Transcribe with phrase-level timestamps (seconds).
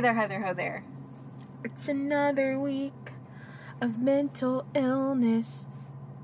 [0.00, 0.84] Hey there, hey there, hey there.
[1.62, 3.10] It's another week
[3.82, 5.68] of mental illness.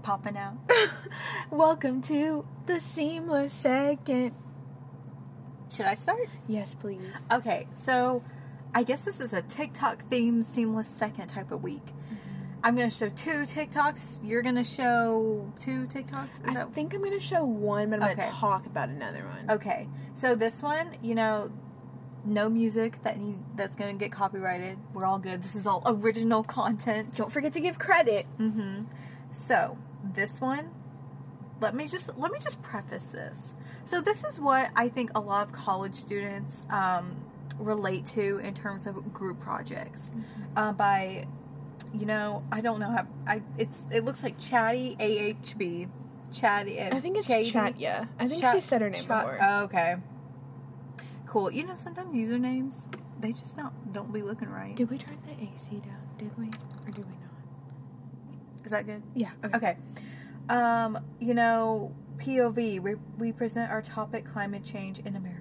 [0.03, 0.55] Popping out.
[1.51, 4.35] Welcome to the seamless second.
[5.71, 6.27] Should I start?
[6.49, 7.03] Yes, please.
[7.31, 8.23] Okay, so
[8.75, 11.85] I guess this is a TikTok themed seamless second type of week.
[11.85, 12.61] Mm-hmm.
[12.65, 14.21] I'm gonna show two TikToks.
[14.27, 16.37] You're gonna show two TikToks.
[16.37, 18.23] Is I that think I'm gonna show one, but I'm Okay.
[18.23, 19.51] gonna talk about another one.
[19.51, 19.87] okay?
[20.15, 21.51] So this one, you know,
[22.27, 24.79] no music that need, that's gonna get copyrighted.
[24.93, 25.43] We're all good.
[25.43, 27.17] This is all original content.
[27.17, 28.27] Don't forget to give credit.
[28.39, 28.85] Mm-hmm.
[29.33, 29.79] So
[30.15, 30.71] this one,
[31.61, 33.55] let me just let me just preface this.
[33.85, 37.17] So this is what I think a lot of college students um,
[37.59, 40.13] relate to in terms of group projects.
[40.57, 41.27] Uh, by,
[41.95, 45.89] you know, I don't know how I it's it looks like Chatty AHB,
[46.33, 46.81] Chatty.
[46.81, 48.09] I think it's Chady- Chatya.
[48.19, 49.39] I think Chat- she said her name Chat- before.
[49.41, 49.97] oh, okay.
[51.27, 51.51] Cool.
[51.51, 52.89] You know, sometimes usernames
[53.21, 54.75] they just don't don't be looking right.
[54.77, 56.01] did we turn the AC down?
[56.19, 58.65] Did we, or did we not?
[58.65, 59.03] Is that good?
[59.15, 59.31] Yeah.
[59.55, 59.77] Okay.
[60.49, 65.41] Um, you know, POV, we, we present our topic climate change in America.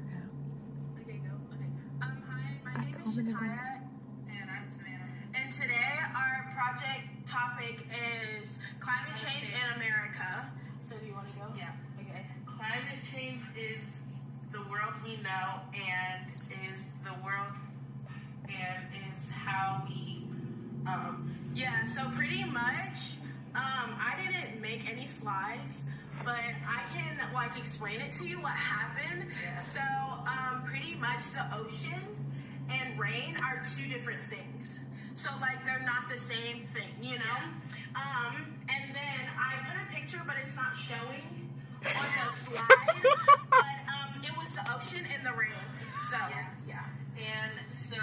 [1.01, 1.31] Okay, go.
[1.53, 1.69] Okay.
[2.01, 3.81] Um, hi, my I name is commented Shataya,
[4.29, 5.09] and I'm Savannah.
[5.35, 7.87] And today our project topic
[8.41, 10.51] is climate change in America.
[10.81, 11.45] So do you want to go?
[11.57, 11.71] Yeah.
[12.01, 12.25] Okay.
[12.45, 13.94] Climate change is the
[14.75, 16.27] world we know and
[16.67, 17.55] is the world
[18.49, 20.23] and is how we
[20.85, 21.85] um, Yeah.
[21.85, 23.15] So pretty much,
[23.55, 25.83] um, I didn't make any slides,
[26.23, 26.35] but
[26.67, 29.31] I can like explain it to you what happened.
[29.41, 29.59] Yeah.
[29.59, 32.01] So um, pretty much the ocean
[32.69, 34.79] and rain are two different things.
[35.13, 37.39] So like they're not the same thing, you know.
[37.95, 41.49] Um, and then I put a picture, but it's not showing
[41.85, 43.41] on the slide.
[44.55, 45.49] the ocean and the rain.
[46.09, 46.45] So Yeah.
[46.67, 46.85] yeah.
[47.17, 47.97] and so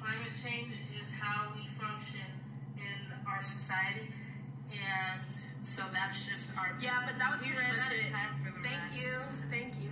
[0.00, 2.26] climate change is how we function
[2.76, 4.08] in our society
[4.72, 5.20] and
[5.62, 8.10] so that's just our Yeah, but that was we pretty much it.
[8.12, 9.02] time for the Thank rest.
[9.02, 9.12] you.
[9.50, 9.90] Thank you.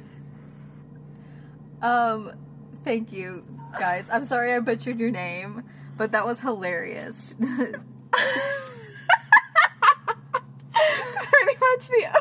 [1.86, 2.32] Um,
[2.84, 3.44] thank you,
[3.78, 4.04] guys.
[4.12, 5.62] I'm sorry I butchered your name,
[5.96, 7.34] but that was hilarious.
[7.38, 7.76] Pretty
[11.60, 12.17] much the ocean and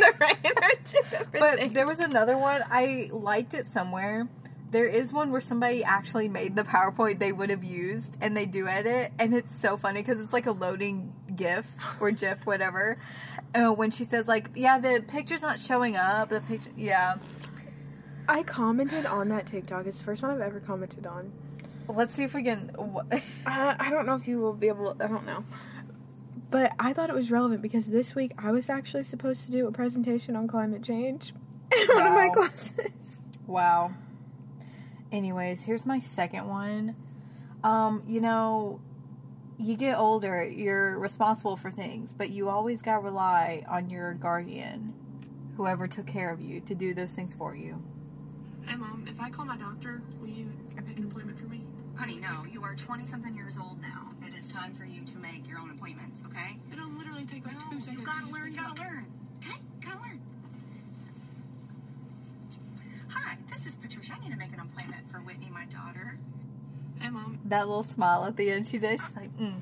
[0.00, 1.72] the rain are two different but things.
[1.74, 4.28] there was another one, I liked it somewhere.
[4.70, 8.46] There is one where somebody actually made the PowerPoint they would have used, and they
[8.46, 11.66] do edit, and it's so funny because it's like a loading GIF
[12.00, 12.98] or GIF, whatever.
[13.54, 17.16] Uh, when she says like, "Yeah, the picture's not showing up," the picture, yeah.
[18.28, 19.86] I commented on that TikTok.
[19.86, 21.32] It's the first one I've ever commented on.
[21.88, 22.70] Let's see if we can.
[22.76, 23.14] wh-
[23.46, 25.44] I, I don't know if you will be able to, I don't know.
[26.50, 29.66] But I thought it was relevant because this week I was actually supposed to do
[29.66, 31.34] a presentation on climate change
[31.76, 33.20] in one of my classes.
[33.46, 33.92] Wow.
[35.10, 36.96] Anyways, here's my second one.
[37.64, 38.80] Um, you know,
[39.58, 44.14] you get older, you're responsible for things, but you always got to rely on your
[44.14, 44.92] guardian,
[45.56, 47.82] whoever took care of you, to do those things for you.
[48.66, 51.55] Hey, Mom, if I call my doctor, will you make an appointment for me?
[51.96, 54.10] Honey, no, you are 20 something years old now.
[54.26, 56.58] It is time for you to make your own appointments, okay?
[56.72, 57.98] It'll literally take like No, two seconds.
[58.00, 59.06] you gotta learn, you just- gotta learn.
[59.42, 60.20] Okay, gotta learn.
[63.10, 64.14] Hi, this is Patricia.
[64.14, 66.18] I need to make an appointment for Whitney, my daughter.
[67.00, 67.38] Hey, Mom.
[67.46, 69.60] That little smile at the end she did, she's like, mm.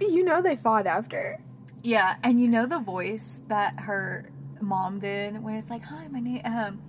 [0.00, 1.38] You know they fought after.
[1.82, 4.28] Yeah, and you know the voice that her
[4.60, 6.82] mom did when it's like, "Hi, my name, um,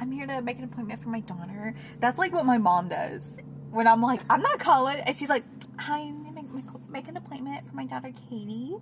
[0.00, 3.38] I'm here to make an appointment for my daughter." That's like what my mom does
[3.70, 5.44] when I'm like, "I'm not calling," and she's like,
[5.78, 8.76] "Hi, I'm gonna make, make, make an appointment for my daughter Katie."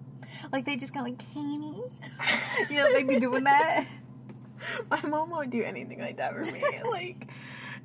[0.52, 1.82] Like they just go like, "Katie,"
[2.70, 3.86] you know, they'd be doing that.
[4.90, 6.62] My mom won't do anything like that for me.
[6.90, 7.28] like,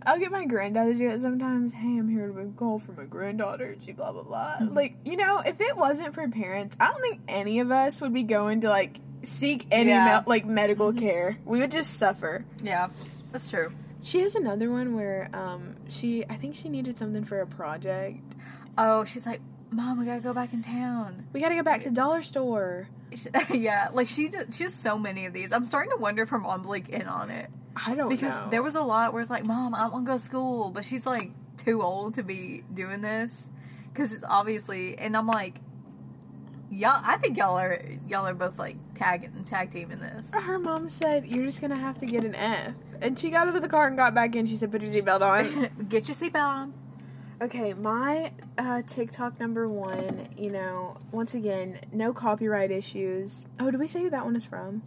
[0.05, 1.73] I'll get my granddad to do it sometimes.
[1.73, 3.75] Hey, I'm here to make a call for my granddaughter.
[3.81, 4.55] She blah blah blah.
[4.61, 4.75] Mm-hmm.
[4.75, 8.13] Like, you know, if it wasn't for parents, I don't think any of us would
[8.13, 10.19] be going to like seek any Yeah.
[10.19, 10.99] me- like medical mm-hmm.
[10.99, 11.37] care.
[11.43, 12.45] We would just suffer.
[12.63, 12.89] Yeah,
[13.31, 13.73] that's true.
[14.01, 18.19] She has another one where um she I think she needed something for a project.
[18.77, 19.41] Oh, she's like,
[19.71, 22.21] "Mom, we gotta go back in town." We got to go back to the dollar
[22.21, 22.87] store.
[23.53, 25.51] yeah, like she did, she has so many of these.
[25.51, 27.49] I'm starting to wonder if her mom's like in on it.
[27.75, 28.09] I don't know.
[28.09, 28.49] because know.
[28.51, 30.69] there was a lot where it's like, Mom, I don't want to go to school,
[30.69, 33.49] but she's like too old to be doing this
[33.91, 35.55] because it's obviously, and I'm like,
[36.71, 40.31] y'all, I think y'all are y'all are both like tagging and tag teaming this.
[40.33, 43.55] her mom said you're just gonna have to get an F, and she got out
[43.55, 44.45] of the car and got back in.
[44.45, 46.73] She said, "Put your seatbelt on." Get your seatbelt on.
[47.41, 53.45] Okay, my uh, TikTok number one, you know, once again, no copyright issues.
[53.61, 54.83] Oh, did we say who that one is from?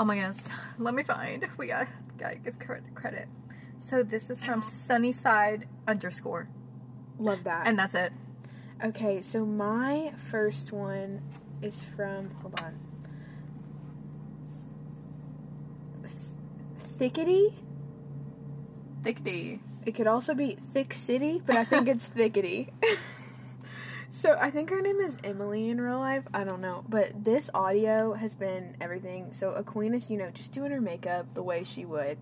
[0.00, 0.48] Oh my goodness,
[0.78, 1.46] let me find.
[1.58, 2.94] We got gotta give credit.
[2.94, 3.28] credit.
[3.78, 6.48] So this is from Sunnyside underscore.
[7.18, 7.66] Love that.
[7.66, 8.12] And that's it.
[8.84, 11.22] Okay, so my first one
[11.62, 12.78] is from hold on.
[16.98, 17.52] Thickety.
[19.02, 19.60] Thickety.
[19.84, 22.70] It could also be Thick City, but I think it's Thickety.
[24.10, 26.24] so I think her name is Emily in real life.
[26.32, 26.84] I don't know.
[26.88, 29.32] But this audio has been everything.
[29.32, 32.18] So a queen is, you know, just doing her makeup the way she would.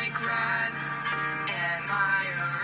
[0.00, 0.72] Like rat.
[1.48, 2.59] Am I a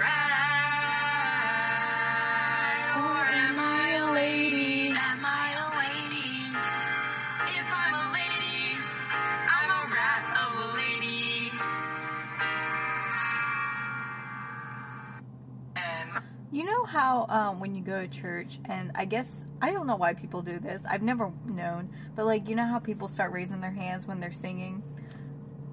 [16.52, 19.96] You know how um, when you go to church, and I guess I don't know
[19.96, 20.87] why people do this.
[20.87, 24.32] I've never known, but like you know how people start raising their hands when they're
[24.32, 24.82] singing.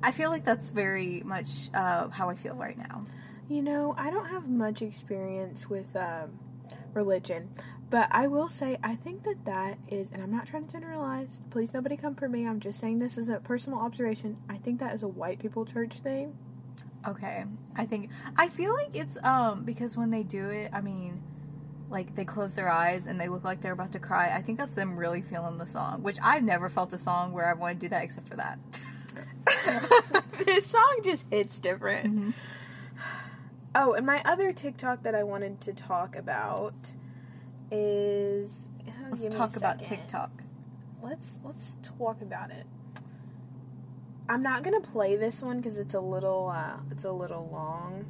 [0.01, 3.05] I feel like that's very much uh, how I feel right now.
[3.47, 6.39] You know, I don't have much experience with um,
[6.93, 7.49] religion,
[7.89, 11.41] but I will say I think that that is, and I'm not trying to generalize.
[11.51, 12.47] Please, nobody come for me.
[12.47, 14.37] I'm just saying this is a personal observation.
[14.49, 16.35] I think that is a white people church thing.
[17.07, 17.43] Okay,
[17.75, 21.21] I think I feel like it's um because when they do it, I mean,
[21.89, 24.33] like they close their eyes and they look like they're about to cry.
[24.35, 27.45] I think that's them really feeling the song, which I've never felt a song where
[27.45, 28.57] I want to do that except for that.
[30.45, 32.15] this song just hits different.
[32.15, 32.29] Mm-hmm.
[33.75, 36.73] Oh, and my other TikTok that I wanted to talk about
[37.71, 38.69] is.
[38.87, 39.83] oh, Let's give me a talk about.
[39.83, 40.31] TikTok.
[41.01, 42.65] Let's let's talk about it.
[44.29, 48.05] I'm not gonna play this one because it's a little uh, it's a little long.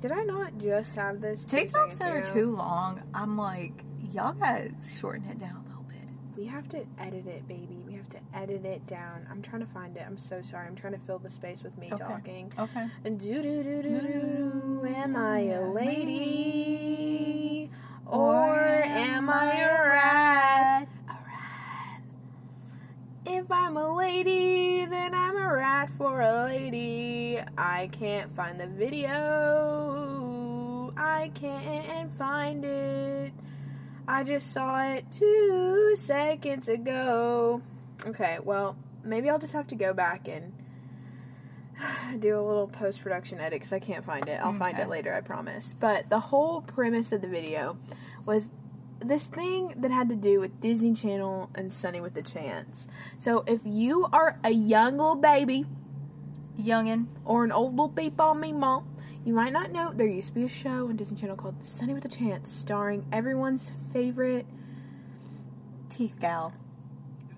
[0.00, 1.42] Did I not just have this?
[1.42, 5.98] TikToks that are too long, I'm like, y'all gotta shorten it down a little bit.
[6.38, 7.82] We have to edit it, baby.
[7.86, 9.26] We have to edit it down.
[9.30, 10.04] I'm trying to find it.
[10.06, 10.66] I'm so sorry.
[10.68, 12.02] I'm trying to fill the space with me Okay.
[12.02, 12.52] talking.
[12.58, 12.86] Okay.
[13.04, 14.86] Do do do do do.
[14.94, 17.70] Am I a lady
[18.06, 20.88] or am I a rat.
[23.26, 27.38] If I'm a lady, then I'm a rat for a lady.
[27.58, 29.10] I can't find the video.
[30.96, 33.32] I can't find it.
[34.08, 37.60] I just saw it two seconds ago.
[38.06, 40.54] Okay, well, maybe I'll just have to go back and
[42.20, 44.40] do a little post production edit because I can't find it.
[44.42, 45.74] I'll find it later, I promise.
[45.78, 47.76] But the whole premise of the video
[48.24, 48.48] was
[49.00, 52.86] this thing that had to do with Disney Channel and Sunny with the Chance.
[53.18, 55.64] So if you are a young little baby
[56.58, 57.06] Youngin.
[57.24, 58.84] or an old little peepah meemaw,
[59.24, 61.94] you might not know there used to be a show on Disney Channel called Sunny
[61.94, 64.46] with a Chance, starring everyone's favorite
[65.88, 66.52] Teeth gal.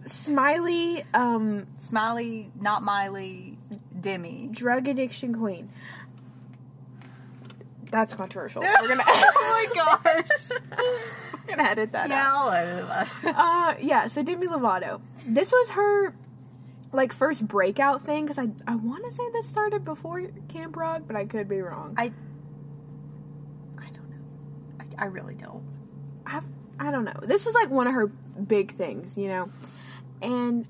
[0.07, 3.57] smiley um, Smiley, not Miley,
[3.99, 4.49] Demi.
[4.53, 5.71] drug addiction queen.
[7.91, 8.63] That's controversial.
[8.81, 10.51] We're gonna, oh my gosh.
[11.57, 12.11] gonna edit that out.
[12.11, 13.13] yeah, I'll edit that.
[13.37, 14.07] Uh, yeah.
[14.07, 15.01] So Demi Lovato.
[15.27, 16.15] This was her
[16.93, 21.03] like first breakout thing because I I want to say this started before Camp Rock,
[21.07, 21.95] but I could be wrong.
[21.97, 22.13] I
[23.79, 24.17] I don't know.
[24.99, 25.63] I, I really don't.
[26.27, 26.45] I've,
[26.79, 27.21] I don't know.
[27.23, 29.51] This was like one of her big things, you know.
[30.21, 30.67] And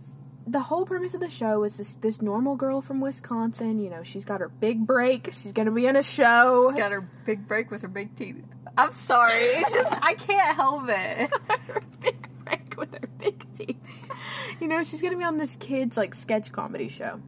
[0.47, 3.79] the whole premise of the show is this this normal girl from Wisconsin.
[3.79, 5.29] You know, she's got her big break.
[5.33, 6.71] She's gonna be in a show.
[6.71, 8.37] She's got her big break with her big teeth.
[8.77, 9.33] I'm sorry.
[9.35, 11.31] It's just I can't help it.
[11.69, 13.77] her big break with her big teeth.
[14.61, 17.21] You know, she's gonna be on this kids like sketch comedy show.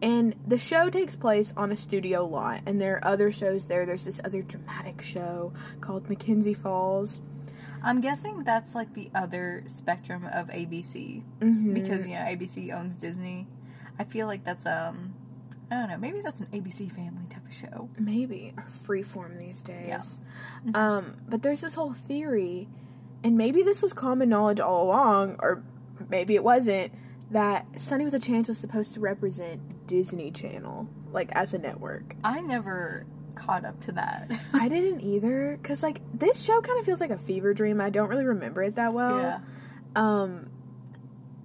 [0.00, 3.86] And the show takes place on a studio lot, and there are other shows there.
[3.86, 7.20] There's this other dramatic show called Mackenzie Falls.
[7.84, 11.74] I'm guessing that's like the other spectrum of ABC Mm-hmm.
[11.74, 13.46] because you know ABC owns Disney.
[13.98, 15.14] I feel like that's um
[15.72, 17.88] I don't know, maybe that's an ABC family type of show.
[17.98, 19.86] maybe or freeform these days.
[19.88, 20.72] Yeah.
[20.74, 22.68] Um, but there's this whole theory,
[23.24, 25.62] and maybe this was common knowledge all along, or
[26.10, 26.92] maybe it wasn't,
[27.30, 32.16] that Sunny with a Chance was supposed to represent Disney Channel, like as a network.
[32.22, 34.30] I never caught up to that.
[34.52, 37.80] I didn't either, cause like this show kind of feels like a fever dream.
[37.80, 39.18] I don't really remember it that well.
[39.18, 39.38] yeah.
[39.96, 40.50] Um,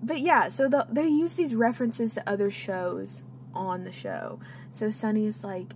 [0.03, 3.23] but yeah, so the, they use these references to other shows
[3.57, 4.39] on the show.
[4.71, 5.73] So Sunny is like,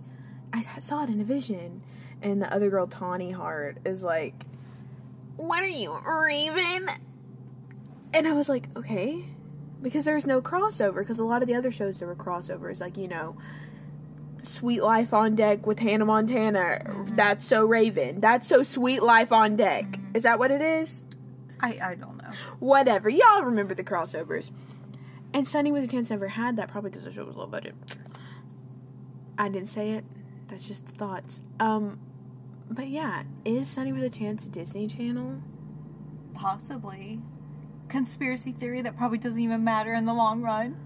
[0.52, 1.82] I saw it in a vision,
[2.20, 4.44] and the other girl, Tawni Hart, is like,
[5.36, 6.88] "What are you, Raven?"
[8.14, 9.24] And I was like, okay,
[9.80, 10.98] because there's no crossover.
[10.98, 13.36] Because a lot of the other shows there were crossovers, like you know.
[14.44, 16.82] Sweet Life on Deck with Hannah Montana.
[16.84, 17.14] Mm-hmm.
[17.14, 18.20] That's so Raven.
[18.20, 19.84] That's so Sweet Life on Deck.
[19.84, 20.16] Mm-hmm.
[20.16, 21.04] Is that what it is?
[21.60, 22.32] I I don't know.
[22.58, 23.08] Whatever.
[23.08, 24.50] Y'all remember the crossovers.
[25.34, 27.74] And Sunny with a Chance never had that, probably because the show was low budget.
[29.38, 30.04] I didn't say it.
[30.48, 31.40] That's just thoughts.
[31.58, 31.98] Um,
[32.70, 35.40] but yeah, is Sunny with a Chance Disney Channel?
[36.34, 37.20] Possibly.
[37.88, 40.76] Conspiracy theory that probably doesn't even matter in the long run.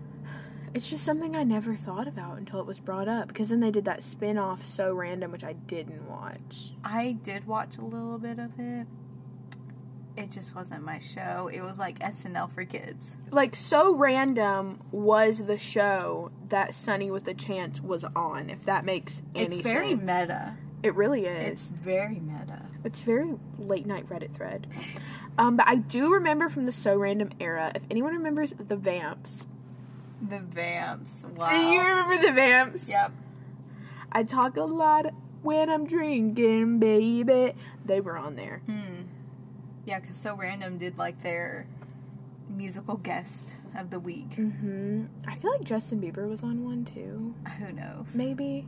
[0.75, 3.29] It's just something I never thought about until it was brought up.
[3.29, 6.73] Because then they did that spin off So Random, which I didn't watch.
[6.85, 8.87] I did watch a little bit of it.
[10.17, 11.51] It just wasn't my show.
[11.53, 13.15] It was like SNL for kids.
[13.31, 18.85] Like, So Random was the show that Sunny with a Chance was on, if that
[18.85, 20.01] makes any it's very sense.
[20.01, 20.57] meta.
[20.83, 21.45] It really is.
[21.45, 22.63] It's very meta.
[22.85, 24.67] It's very late night Reddit thread.
[25.39, 29.45] Um, but I do remember from the So Random era, if anyone remembers the Vamps.
[30.23, 31.27] The vamps.
[31.37, 31.71] Wow.
[31.71, 32.89] You remember the Vamps?
[32.89, 33.13] Yep.
[34.13, 37.53] I talk a lot when I'm drinking, baby.
[37.85, 38.63] They were on there.
[39.87, 41.67] Yeah, because So Random did like their
[42.49, 44.35] musical guest of the week.
[44.35, 47.35] hmm I feel like Justin Bieber was on one too.
[47.59, 48.15] Who knows?
[48.15, 48.67] Maybe.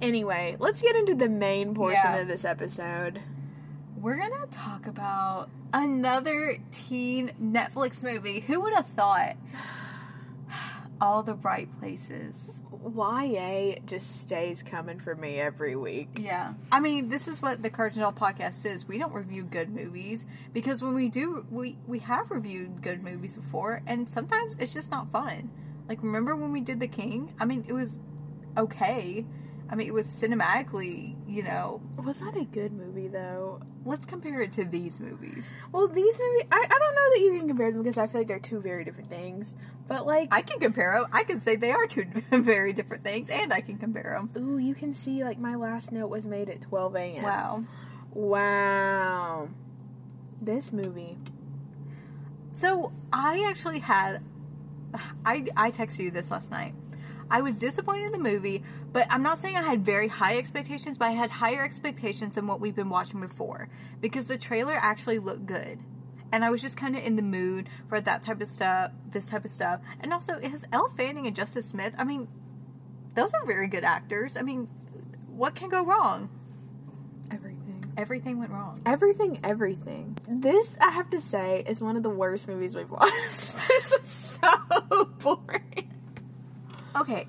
[0.00, 2.16] Anyway, let's get into the main portion Yeah.
[2.18, 3.20] of this episode.
[4.00, 8.40] We're gonna talk about another teen Netflix movie.
[8.40, 9.36] Who would have thought?
[11.02, 12.62] All the Bright Places.
[12.96, 16.10] YA just stays coming for me every week.
[16.16, 16.54] Yeah.
[16.70, 18.86] I mean, this is what the Cardinal podcast is.
[18.86, 23.34] We don't review good movies because when we do, we, we have reviewed good movies
[23.34, 25.50] before, and sometimes it's just not fun.
[25.88, 27.34] Like, remember when we did The King?
[27.40, 27.98] I mean, it was
[28.56, 29.26] okay.
[29.72, 31.80] I mean, it was cinematically, you know.
[32.04, 33.58] Was that a good movie though?
[33.86, 35.50] Let's compare it to these movies.
[35.72, 38.20] Well, these movies, I, I don't know that you can compare them because I feel
[38.20, 39.54] like they're two very different things.
[39.88, 41.08] But like, I can compare them.
[41.10, 44.30] I can say they are two very different things, and I can compare them.
[44.36, 47.22] ooh, you can see like my last note was made at 12 a.m.
[47.22, 47.64] Wow.
[48.12, 49.48] Wow.
[50.42, 51.16] This movie.
[52.50, 54.22] So I actually had,
[55.24, 56.74] I I texted you this last night.
[57.30, 58.62] I was disappointed in the movie,
[58.92, 62.46] but I'm not saying I had very high expectations, but I had higher expectations than
[62.46, 63.68] what we've been watching before
[64.00, 65.80] because the trailer actually looked good.
[66.32, 69.26] And I was just kind of in the mood for that type of stuff, this
[69.26, 69.80] type of stuff.
[70.00, 71.92] And also, it has Elle Fanning and Justice Smith.
[71.98, 72.26] I mean,
[73.14, 74.36] those are very good actors.
[74.38, 74.68] I mean,
[75.28, 76.30] what can go wrong?
[77.30, 77.84] Everything.
[77.98, 78.80] Everything went wrong.
[78.86, 80.16] Everything, everything.
[80.26, 83.12] This, I have to say, is one of the worst movies we've watched.
[83.68, 85.91] this is so boring.
[86.96, 87.26] Okay.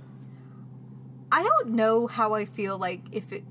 [1.32, 3.44] I don't know how i feel like if it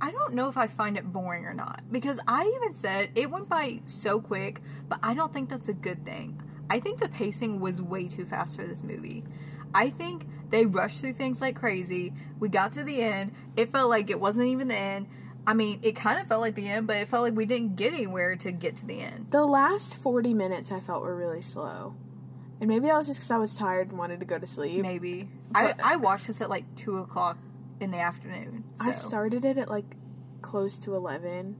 [0.00, 3.30] i don't know if i find it boring or not because i even said it
[3.30, 6.42] went by so quick but i don't think that's a good thing.
[6.70, 9.24] I think the pacing was way too fast for this movie.
[9.74, 12.12] I think they rushed through things like crazy.
[12.38, 13.32] We got to the end.
[13.56, 15.08] It felt like it wasn't even the end.
[15.46, 17.74] I mean it kind of felt like the end but it felt like we didn't
[17.74, 19.26] get anywhere to get to the end.
[19.30, 21.96] The last 40 minutes I felt were really slow.
[22.60, 24.82] And maybe that was just because I was tired and wanted to go to sleep.
[24.82, 27.38] maybe I, I watched this at like 2 o'clock
[27.80, 28.90] in the afternoon so.
[28.90, 29.96] I started it at like
[30.42, 31.56] close to 11.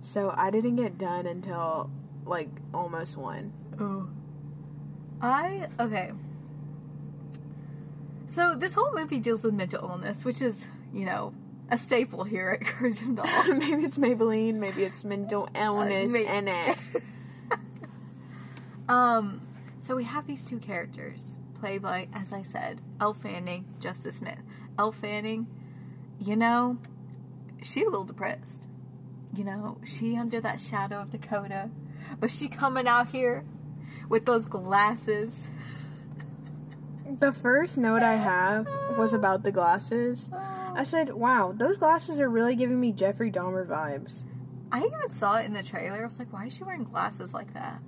[0.00, 1.90] So I didn't get done until
[2.24, 3.52] like almost 1.
[3.80, 4.08] Oh.
[5.20, 6.12] I okay.
[8.26, 11.34] So this whole movie deals with mental illness, which is, you know,
[11.70, 13.26] a staple here at Courage and Doll.
[13.48, 16.78] maybe it's Maybelline, maybe it's mental illness may- in it.
[18.88, 19.42] um,
[19.82, 24.38] so we have these two characters played by, as I said, Elle Fanning, Justice Smith.
[24.78, 25.48] Elle Fanning,
[26.20, 26.78] you know,
[27.64, 28.62] she a little depressed.
[29.34, 31.70] You know, she under that shadow of Dakota,
[32.20, 33.44] but she coming out here
[34.08, 35.48] with those glasses.
[37.18, 40.30] The first note I have was about the glasses.
[40.32, 40.84] I oh.
[40.84, 44.22] said, wow, those glasses are really giving me Jeffrey Dahmer vibes.
[44.70, 46.00] I even saw it in the trailer.
[46.00, 47.82] I was like, why is she wearing glasses like that?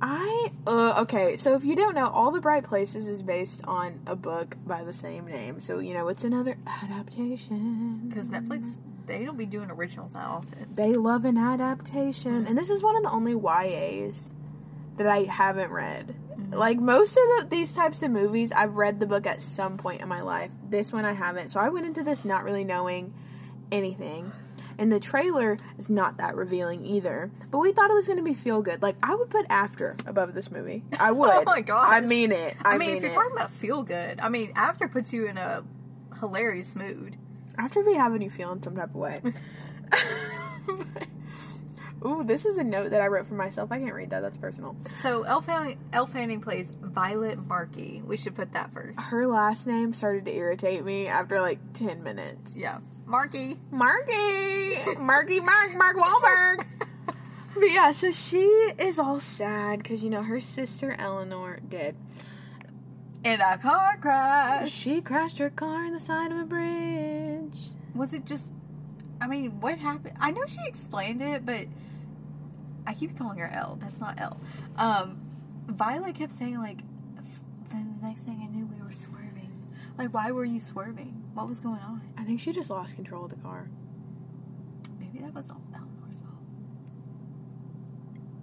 [0.00, 4.00] I uh, okay, so if you don't know, All the Bright Places is based on
[4.06, 5.60] a book by the same name.
[5.60, 8.08] So you know it's another adaptation.
[8.08, 10.66] Because Netflix, they don't be doing originals that often.
[10.74, 14.32] They love an adaptation, and this is one of the only YAs
[14.96, 16.14] that I haven't read.
[16.50, 20.00] Like most of the, these types of movies, I've read the book at some point
[20.00, 20.50] in my life.
[20.68, 23.14] This one I haven't, so I went into this not really knowing
[23.70, 24.32] anything.
[24.80, 27.30] And the trailer is not that revealing either.
[27.50, 28.80] But we thought it was going to be feel good.
[28.80, 30.82] Like I would put After above this movie.
[30.98, 31.30] I oh would.
[31.30, 31.86] Oh my gosh.
[31.90, 32.56] I mean it.
[32.64, 33.14] I, I, mean, if you're it.
[33.14, 35.62] talking about feel good, I mean, After puts you in a
[36.18, 37.16] hilarious mood.
[37.58, 39.20] After be having you feeling some type of way.
[42.02, 43.70] Ooh, this is a note that I wrote for myself.
[43.70, 44.20] I can't read that.
[44.20, 44.74] That's personal.
[44.96, 48.02] So Elle Fanning, Elle Fanning plays Violet Markey.
[48.02, 48.98] We should put that first.
[48.98, 52.56] Her last name started to irritate me after like 10 minutes.
[52.56, 52.78] Yeah.
[53.10, 53.56] Markey.
[53.72, 54.78] Marky!
[55.00, 56.64] Marky Mark, Mark Wahlberg!
[57.54, 58.44] But yeah, so she
[58.78, 61.96] is all sad because you know her sister Eleanor did.
[63.24, 64.70] In a car crash.
[64.70, 67.58] She crashed her car in the side of a bridge.
[67.96, 68.54] Was it just?
[69.20, 70.16] I mean, what happened?
[70.20, 71.66] I know she explained it, but
[72.86, 73.76] I keep calling her L.
[73.80, 74.40] That's not L.
[74.76, 75.20] Um,
[75.66, 76.82] Violet kept saying like,
[77.72, 79.50] then the next thing I knew, we were swerving.
[79.98, 81.19] Like, why were you swerving?
[81.40, 82.02] What was going on?
[82.18, 83.70] I think she just lost control of the car.
[84.98, 86.36] Maybe that was all Eleanor's fault.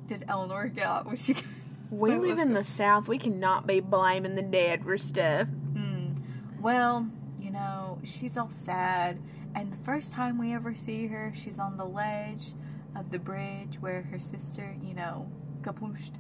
[0.08, 1.36] Did Eleanor get out when she?
[1.92, 2.54] We live in it?
[2.56, 3.08] the South.
[3.08, 5.48] We cannot be blaming the dead for stuff.
[5.74, 6.20] Mm.
[6.60, 7.08] Well,
[7.40, 9.20] you know, she's all sad.
[9.56, 12.54] And the first time we ever see her, she's on the ledge
[12.96, 16.12] of the bridge where her sister, you know, kaplooshed.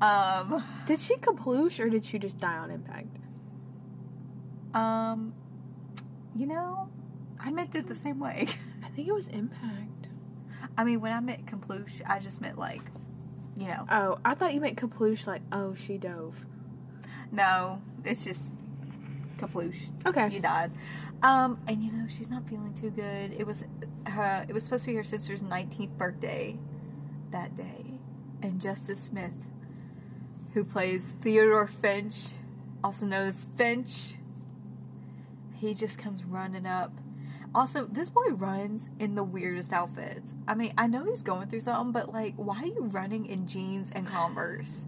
[0.00, 3.16] Um, Did she kaploosh or did she just die on impact?
[4.72, 5.34] um,
[6.36, 6.88] you know,
[7.40, 8.48] I meant it the same way.
[8.84, 10.08] I think it was impact.
[10.76, 12.82] I mean, when I meant kaploosh, I just meant like,
[13.56, 16.46] you know, Oh, I thought you meant kaploosh like, oh, she dove.
[17.30, 18.50] no, it's just
[19.36, 19.90] kaploosh.
[20.06, 20.28] Okay.
[20.30, 20.70] You died.
[21.22, 23.32] Um, and you know, she's not feeling too good.
[23.38, 23.64] It was
[24.06, 26.58] her it was supposed to be her sister's 19th birthday
[27.30, 27.84] that day.
[28.42, 29.30] And Justice Smith,
[30.54, 32.30] who plays Theodore Finch,
[32.82, 34.14] also known as Finch,
[35.62, 36.92] he just comes running up.
[37.54, 40.34] Also, this boy runs in the weirdest outfits.
[40.48, 43.46] I mean, I know he's going through something, but like, why are you running in
[43.46, 44.86] jeans and Converse?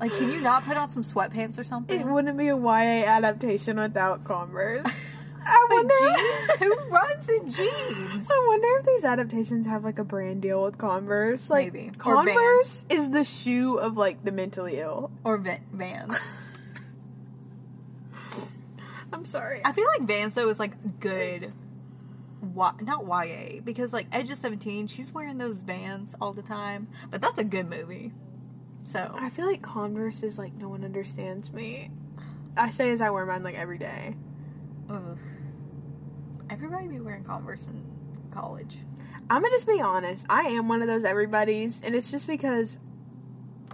[0.00, 2.00] Like, can you not put on some sweatpants or something?
[2.00, 4.84] It wouldn't be a YA adaptation without Converse.
[5.48, 5.94] I wonder.
[6.00, 6.58] jeans?
[6.58, 8.28] Who runs in jeans?
[8.28, 11.48] I wonder if these adaptations have like a brand deal with Converse.
[11.48, 11.92] Like Maybe.
[11.96, 15.12] Converse is the shoe of like the mentally ill.
[15.22, 16.18] Or Vans?
[19.26, 19.60] Sorry.
[19.64, 21.52] I feel like Vans though is like good.
[22.54, 26.88] Y- not YA because like Edge of Seventeen, she's wearing those Vans all the time.
[27.10, 28.12] But that's a good movie.
[28.86, 31.90] So I feel like Converse is like no one understands me.
[32.56, 34.14] I say as I wear mine like every day.
[34.88, 35.18] ugh.
[36.48, 37.84] everybody be wearing Converse in
[38.30, 38.78] college.
[39.28, 40.24] I'm gonna just be honest.
[40.28, 42.78] I am one of those everybody's, and it's just because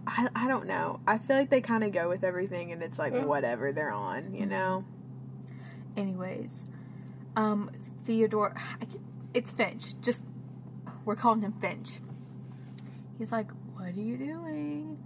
[0.07, 1.01] I I don't know.
[1.07, 3.25] I feel like they kind of go with everything, and it's like mm.
[3.25, 4.85] whatever they're on, you know.
[5.97, 6.65] Anyways,
[7.37, 7.71] um,
[8.05, 9.01] Theodore, I keep,
[9.35, 9.95] it's Finch.
[10.01, 10.23] Just
[11.05, 12.01] we're calling him Finch.
[13.19, 14.99] He's like, "What are you doing?"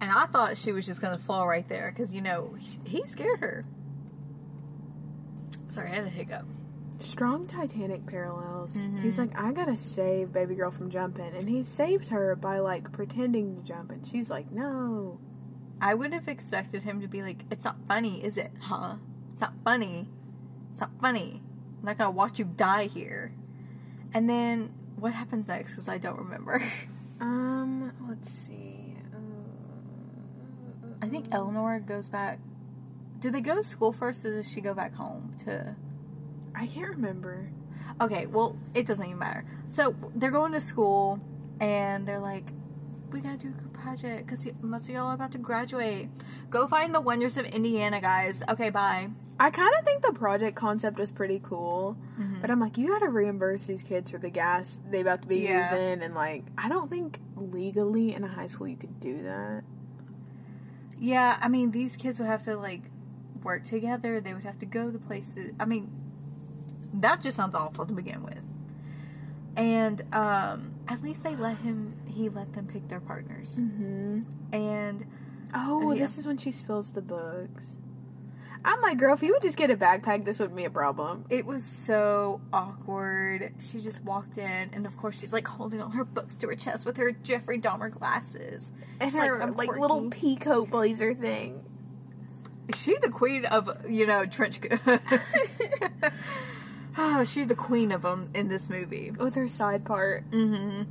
[0.00, 3.40] And I thought she was just gonna fall right there because you know he, scared
[3.40, 3.64] her.
[5.68, 6.46] Sorry, I had a hiccup.
[6.98, 8.76] Strong Titanic parallels.
[8.76, 9.00] Mhm.
[9.02, 12.92] He's like, I gotta save baby girl from jumping, and he saves her by like
[12.92, 15.18] pretending to jump, and she's like, no.
[15.80, 18.52] I would have expected him to be like, "It's not funny, is it?
[18.60, 18.96] Huh?
[19.40, 20.06] It's not funny.
[20.72, 21.40] It's not funny.
[21.78, 23.32] I'm not gonna watch you die here."
[24.12, 25.72] And then what happens next?
[25.72, 26.62] Because I don't remember.
[27.22, 28.94] Um, let's see.
[29.12, 32.38] Uh, I think Eleanor goes back.
[33.18, 35.76] Do they go to school first, or does she go back home to?
[36.54, 37.50] I can't remember.
[38.00, 39.44] Okay, well, it doesn't even matter.
[39.68, 41.20] So they're going to school,
[41.60, 42.54] and they're like,
[43.10, 46.08] "We gotta do a group project because most of y'all are about to graduate.
[46.48, 48.42] Go find the wonders of Indiana, guys.
[48.48, 52.42] Okay, bye." I kind of think the project concept was pretty cool, Mm-hmm.
[52.42, 55.38] but I'm like, you gotta reimburse these kids for the gas they about to be
[55.38, 55.72] Yeah.
[55.72, 59.62] using, and like, I don't think legally in a high school you could do that.
[60.98, 62.82] Yeah, I mean, these kids would have to like
[63.42, 64.20] work together.
[64.20, 65.52] They would have to go to places.
[65.58, 65.90] I mean,
[66.92, 68.42] that just sounds awful to begin with.
[69.56, 71.94] And um, at least they let him.
[72.06, 73.58] He let them pick their partners.
[73.60, 74.20] Mm-hmm.
[74.52, 75.06] And
[75.54, 76.02] Oh, Yeah.
[76.02, 77.78] this is when she spills the books.
[78.64, 81.24] I'm like, girl, if you would just get a backpack, this wouldn't be a problem.
[81.30, 83.54] it was so awkward.
[83.58, 86.54] She just walked in, and of course, she's like holding all her books to her
[86.56, 88.72] chest with her Jeffrey Dahmer glasses.
[89.00, 91.64] And She's like, her "I'm like quirky." little peacoat blazer thing.
[92.68, 94.80] Is she the queen of you know trench coat?
[96.98, 99.10] oh, she's the queen of them in this movie.
[99.10, 100.30] with her side part.
[100.30, 100.82] Mm-hmm.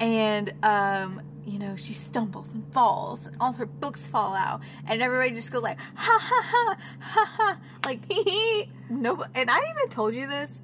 [0.00, 5.00] And um, you know, she stumbles and falls, and all her books fall out, and
[5.00, 8.00] everybody just goes like, ha ha ha ha ha, like
[8.90, 9.24] no.
[9.34, 10.60] And I even told you this.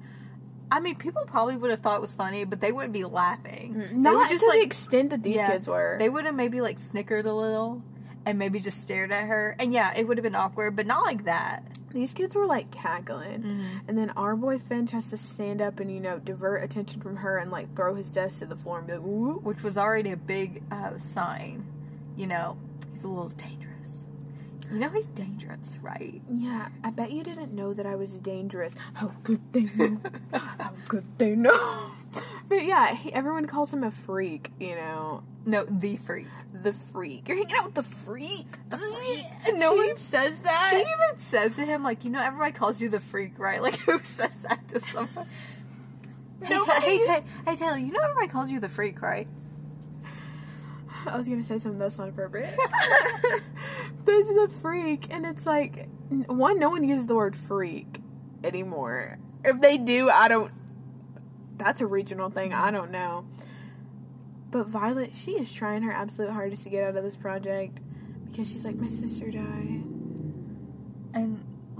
[0.71, 3.75] I mean, people probably would have thought it was funny, but they wouldn't be laughing.
[3.75, 5.97] Mm, they Not would to the extent that these yeah, kids were.
[5.99, 7.83] They would have maybe like snickered a little,
[8.25, 9.55] and maybe just stared at her.
[9.59, 11.63] And yeah, it would have been awkward, but not like that.
[11.93, 13.41] these kids were like cackling.
[13.43, 13.77] Mm-hmm.
[13.87, 17.17] And then our boy Finch has to stand up and, you know, divert attention from
[17.17, 19.39] her and like throw his desk to the floor and be like, ooh.
[19.43, 21.65] which was already a big uh, sign.
[22.15, 22.57] You know,
[22.91, 23.72] he's a little dangerous.
[24.73, 26.19] You know he's dangerous, right?
[26.33, 28.75] Yeah, I bet you didn't know that I was dangerous.
[28.95, 29.99] How could they know?
[30.33, 31.91] How could they know?
[32.49, 35.23] But yeah, he, everyone calls him a freak, you know.
[35.45, 36.27] No, the freak.
[36.53, 37.27] The freak.
[37.27, 38.45] You're hanging out with the freak.
[39.53, 40.67] no She- one says that.
[40.69, 43.61] She even says to him, like, you know, everybody calls you the freak, right?
[43.61, 45.25] Like, who says that to someone?
[46.43, 49.27] Hey, Ta- hey, hey, Taylor, you know everybody calls you the freak, right?
[51.05, 52.55] I was gonna say something that's not appropriate.
[54.05, 55.87] There's the freak, and it's like
[56.27, 56.59] one.
[56.59, 57.99] No one uses the word freak
[58.43, 59.17] anymore.
[59.43, 60.51] If they do, I don't.
[61.57, 62.53] That's a regional thing.
[62.53, 63.25] I don't know.
[64.51, 67.79] But Violet, she is trying her absolute hardest to get out of this project
[68.29, 69.83] because she's like, my sister died.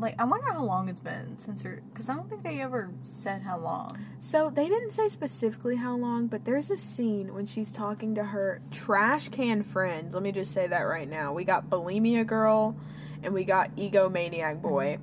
[0.03, 1.81] Like, I wonder how long it's been since her.
[1.93, 3.97] Because I don't think they ever said how long.
[4.19, 8.23] So they didn't say specifically how long, but there's a scene when she's talking to
[8.25, 10.13] her trash can friends.
[10.13, 11.31] Let me just say that right now.
[11.31, 12.75] We got bulimia girl
[13.23, 14.61] and we got egomaniac mm-hmm.
[14.61, 14.97] boy.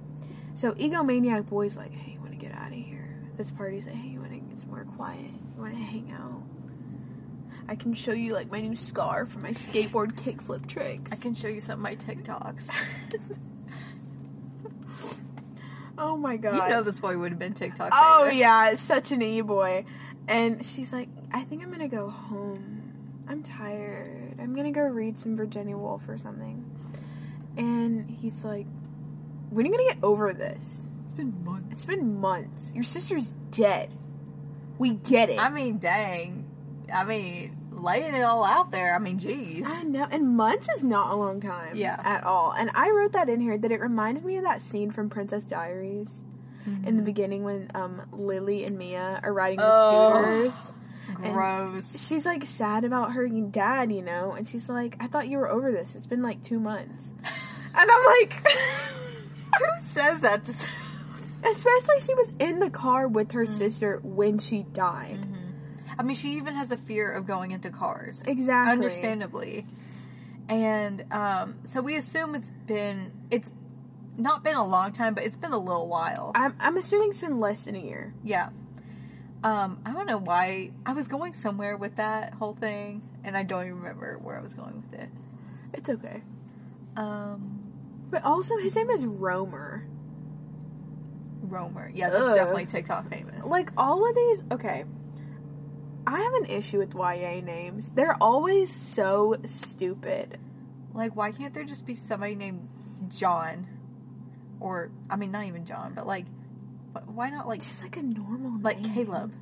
[0.55, 3.95] So egomaniac boy's like, "Hey, you want to get out of here?" This party's like,
[3.95, 5.31] "Hey, you want to get somewhere quiet?
[5.57, 6.43] You want to hang out?"
[7.71, 11.11] I can show you like my new scar for my skateboard kickflip tricks.
[11.11, 12.69] I can show you some of my TikToks.
[16.01, 16.55] oh my god!
[16.55, 17.91] you know this boy would have been TikTok.
[17.93, 18.39] Oh famous.
[18.39, 19.85] yeah, such an e boy.
[20.27, 22.93] And she's like, I think I'm gonna go home.
[23.29, 24.37] I'm tired.
[24.41, 26.65] I'm gonna go read some Virginia Woolf or something.
[27.57, 28.67] And he's like,
[29.51, 30.87] When are you gonna get over this?
[31.05, 31.69] It's been months.
[31.73, 32.73] It's been months.
[32.75, 33.93] Your sister's dead.
[34.79, 35.41] We get it.
[35.45, 36.47] I mean, dang.
[36.93, 38.95] I mean, laying it all out there.
[38.95, 39.67] I mean, geez.
[39.67, 41.77] I know, and months is not a long time.
[41.77, 42.01] Yeah.
[42.03, 42.53] At all.
[42.53, 45.45] And I wrote that in here that it reminded me of that scene from Princess
[45.45, 46.23] Diaries
[46.67, 47.05] in the mm-hmm.
[47.05, 50.23] beginning when um, Lily and Mia are riding the Oh.
[50.23, 50.73] scooters.
[51.15, 52.07] Gross.
[52.09, 55.51] she's like sad about her dad, you know, and she's like, I thought you were
[55.51, 55.95] over this.
[55.95, 57.13] It's been like two months.
[57.75, 58.47] And I'm like,
[59.59, 60.45] Who says that?
[60.45, 60.53] To...
[61.49, 63.49] especially she was in the car with her mm.
[63.49, 65.19] sister when she died.
[65.21, 65.40] Mm-hmm.
[66.01, 68.23] I mean, she even has a fear of going into cars.
[68.27, 68.73] Exactly.
[68.73, 69.67] Understandably.
[70.49, 73.53] And um, so we assume it's been, it's
[74.17, 76.33] not been a long time, but it's been a little while.
[76.35, 78.15] I'm, I'm assuming it's been less than a year.
[78.25, 78.49] Yeah.
[79.45, 80.71] Um, I don't know why.
[80.87, 84.41] I was going somewhere with that whole thing, and I don't even remember where I
[84.41, 85.11] was going with it.
[85.75, 86.23] It's okay.
[86.97, 87.61] Um,
[88.11, 89.85] But also, his name is Roamer.
[91.43, 91.93] Roamer.
[91.95, 92.35] Yeah, that's Ugh.
[92.35, 93.45] definitely TikTok famous.
[93.45, 94.85] Like, all of these, okay.
[96.11, 97.91] I have an issue with YA names.
[97.91, 100.39] They're always so stupid.
[100.93, 102.69] Like, why can't there just be somebody named
[103.09, 103.69] John?
[104.59, 106.27] Or, I mean, not even John, but like,
[107.07, 108.93] why not like, just like a normal like name.
[108.93, 109.35] Caleb?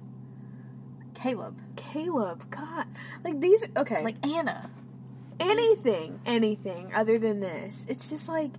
[1.14, 1.58] Caleb.
[1.76, 2.50] Caleb.
[2.50, 2.86] God.
[3.24, 4.04] Like, these, okay.
[4.04, 4.70] Like Anna.
[5.40, 7.86] anything, anything other than this.
[7.88, 8.50] It's just like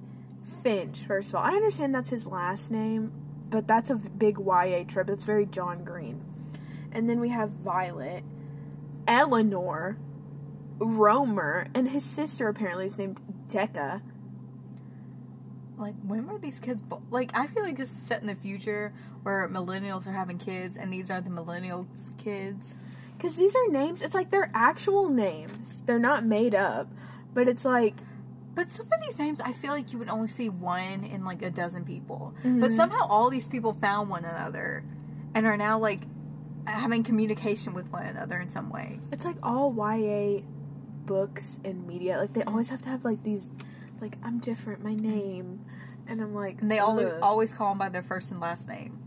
[0.64, 1.44] Finch, first of all.
[1.44, 3.12] I understand that's his last name,
[3.52, 5.12] but that's a big YA trip.
[5.12, 6.24] It's very John Green.
[6.92, 8.24] And then we have Violet,
[9.08, 9.98] Eleanor,
[10.80, 14.02] Roamer, and his sister apparently is named Decca.
[15.78, 16.82] Like, when were these kids?
[16.82, 20.38] Bo- like, I feel like this is set in the future where millennials are having
[20.38, 22.78] kids, and these are the millennials' kids.
[23.18, 25.82] Because these are names, it's like they're actual names.
[25.86, 26.88] They're not made up.
[27.34, 27.96] But it's like,
[28.56, 31.42] But some of these names, I feel like you would only see one in like
[31.42, 32.34] a dozen people.
[32.40, 32.60] Mm-hmm.
[32.60, 34.84] But somehow all these people found one another
[35.34, 36.02] and are now like
[36.66, 39.00] having communication with one another in some way.
[39.12, 40.42] it's like all YA
[41.06, 42.18] books and media.
[42.18, 43.50] Like they always have to have like these,
[44.02, 45.66] like, I'm different, my name.
[46.08, 49.00] And I'm like, And they all always call them by their first and last name.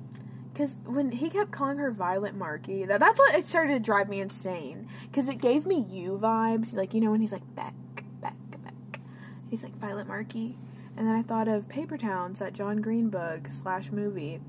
[0.53, 4.09] Because when he kept calling her Violet Markey, that, that's what it started to drive
[4.09, 4.87] me insane.
[5.05, 6.75] Because it gave me you vibes.
[6.75, 7.75] Like, you know, when he's like, Beck,
[8.21, 9.01] Beck, Beck.
[9.49, 10.59] He's like, Violet Markey.
[10.97, 14.41] And then I thought of Paper Towns, that John Green book slash movie.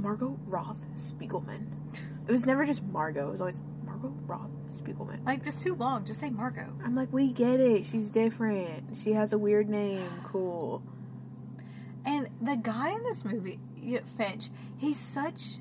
[0.00, 1.66] Margot Roth Spiegelman.
[2.26, 3.28] It was never just Margot.
[3.28, 5.24] It was always Margot Roth Spiegelman.
[5.26, 6.04] Like, it's too long.
[6.04, 6.72] Just say Margot.
[6.84, 7.84] I'm like, we get it.
[7.84, 8.96] She's different.
[8.96, 10.08] She has a weird name.
[10.24, 10.82] Cool.
[12.04, 13.58] And the guy in this movie,
[14.16, 15.58] Finch, he's such.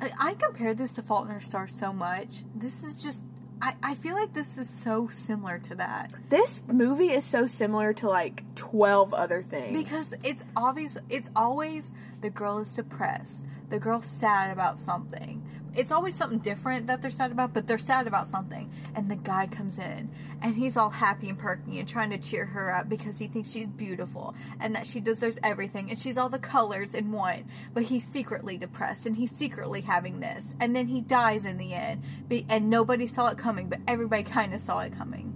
[0.00, 2.44] I, I compared this to Fault in Our Stars so much.
[2.54, 3.22] This is just.
[3.64, 6.12] I, I feel like this is so similar to that.
[6.28, 9.74] This movie is so similar to like 12 other things.
[9.74, 15.42] Because it's obvious, it's always the girl is depressed, the girl's sad about something.
[15.76, 18.70] It's always something different that they're sad about, but they're sad about something.
[18.94, 20.08] And the guy comes in
[20.40, 23.50] and he's all happy and perky and trying to cheer her up because he thinks
[23.50, 27.44] she's beautiful and that she deserves everything and she's all the colors in one.
[27.72, 30.54] But he's secretly depressed and he's secretly having this.
[30.60, 32.02] And then he dies in the end.
[32.48, 35.32] And nobody saw it coming, but everybody kind of saw it coming.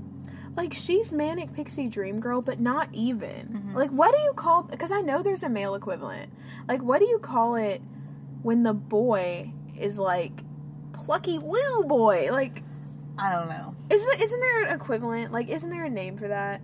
[0.57, 3.77] like she's manic pixie dream girl but not even Mm-hmm.
[3.77, 6.33] like what do you call because i know there's a male equivalent
[6.66, 7.81] like what do you call it
[8.42, 10.33] when the boy is like
[10.93, 12.29] plucky woo boy.
[12.31, 12.62] Like,
[13.19, 13.75] I don't know.
[13.91, 15.33] isn't isn't there an equivalent?
[15.33, 16.61] Like, isn't there a name for that?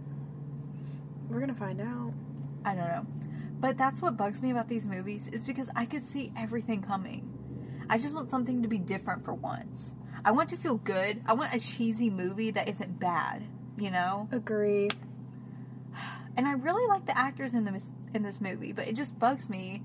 [1.29, 2.13] We're gonna find out.
[2.65, 3.07] I don't know.
[3.61, 7.31] But that's what bugs me about these movies is because I could see everything coming.
[7.89, 9.95] I just want something to be different for once.
[10.25, 11.23] I want to feel good.
[11.27, 13.43] I want a cheesy movie that isn't bad,
[13.77, 14.29] you know?
[14.33, 14.91] Agree.
[16.37, 19.49] And I really like the actors in this in this movie, but it just bugs
[19.49, 19.85] me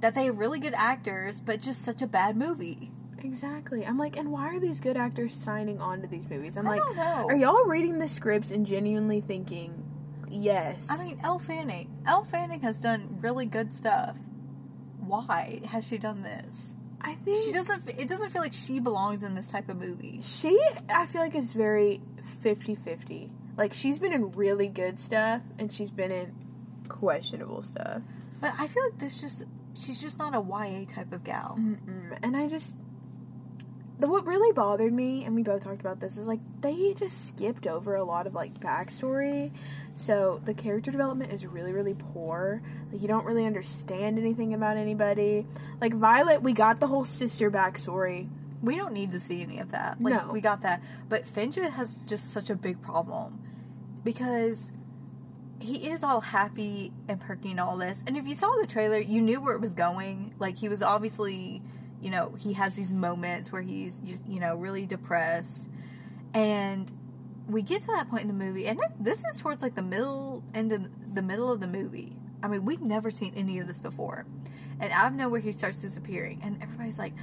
[0.00, 2.90] that they have really good actors, but just such a bad movie.
[3.22, 3.84] Exactly.
[3.84, 6.56] I'm like, and why are these good actors signing on to these movies?
[6.56, 7.26] I'm I like, don't know.
[7.28, 9.84] are y'all reading the scripts and genuinely thinking,
[10.28, 10.86] yes?
[10.88, 11.90] I mean, Elle Fanning.
[12.06, 14.16] Elle Fanning has done really good stuff.
[15.00, 16.74] Why has she done this?
[17.00, 17.88] I think She doesn't.
[17.98, 20.20] It doesn't feel like she belongs in this type of movie.
[20.22, 20.58] She,
[20.88, 22.00] I feel like, is very
[22.40, 23.30] 50 50.
[23.56, 26.34] Like, she's been in really good stuff and she's been in
[26.88, 28.02] questionable stuff.
[28.40, 29.44] But I feel like this just.
[29.78, 31.56] She's just not a YA type of gal.
[31.58, 32.18] Mm-mm.
[32.22, 32.74] And I just.
[34.00, 37.26] The, what really bothered me, and we both talked about this, is like they just
[37.26, 39.50] skipped over a lot of like backstory.
[39.94, 42.62] So the character development is really, really poor.
[42.92, 45.46] Like you don't really understand anything about anybody.
[45.80, 48.28] Like Violet, we got the whole sister backstory.
[48.62, 50.00] We don't need to see any of that.
[50.00, 50.32] Like, No.
[50.32, 50.80] we got that.
[51.08, 53.40] But Finch has just such a big problem
[54.04, 54.70] because
[55.60, 58.02] he is all happy and perky and all this.
[58.06, 60.34] And if you saw the trailer, you knew where it was going.
[60.38, 61.62] Like he was obviously,
[62.00, 65.68] you know, he has these moments where he's, you know, really depressed.
[66.34, 66.92] And
[67.48, 70.42] we get to that point in the movie, and this is towards like the middle
[70.54, 72.14] end of the middle of the movie.
[72.42, 74.26] I mean, we've never seen any of this before.
[74.80, 77.14] And out of nowhere, he starts disappearing, and everybody's like,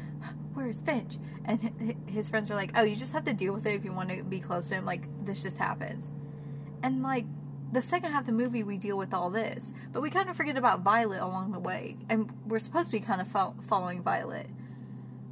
[0.54, 3.54] "Where's Finch?" And hi- hi- his friends are like, "Oh, you just have to deal
[3.54, 4.86] with it if you want to be close to him.
[4.86, 6.12] Like this just happens."
[6.84, 7.26] And like
[7.76, 10.36] the second half of the movie, we deal with all this, but we kind of
[10.36, 14.02] forget about Violet along the way, and we're supposed to be kind of fo- following
[14.02, 14.48] Violet.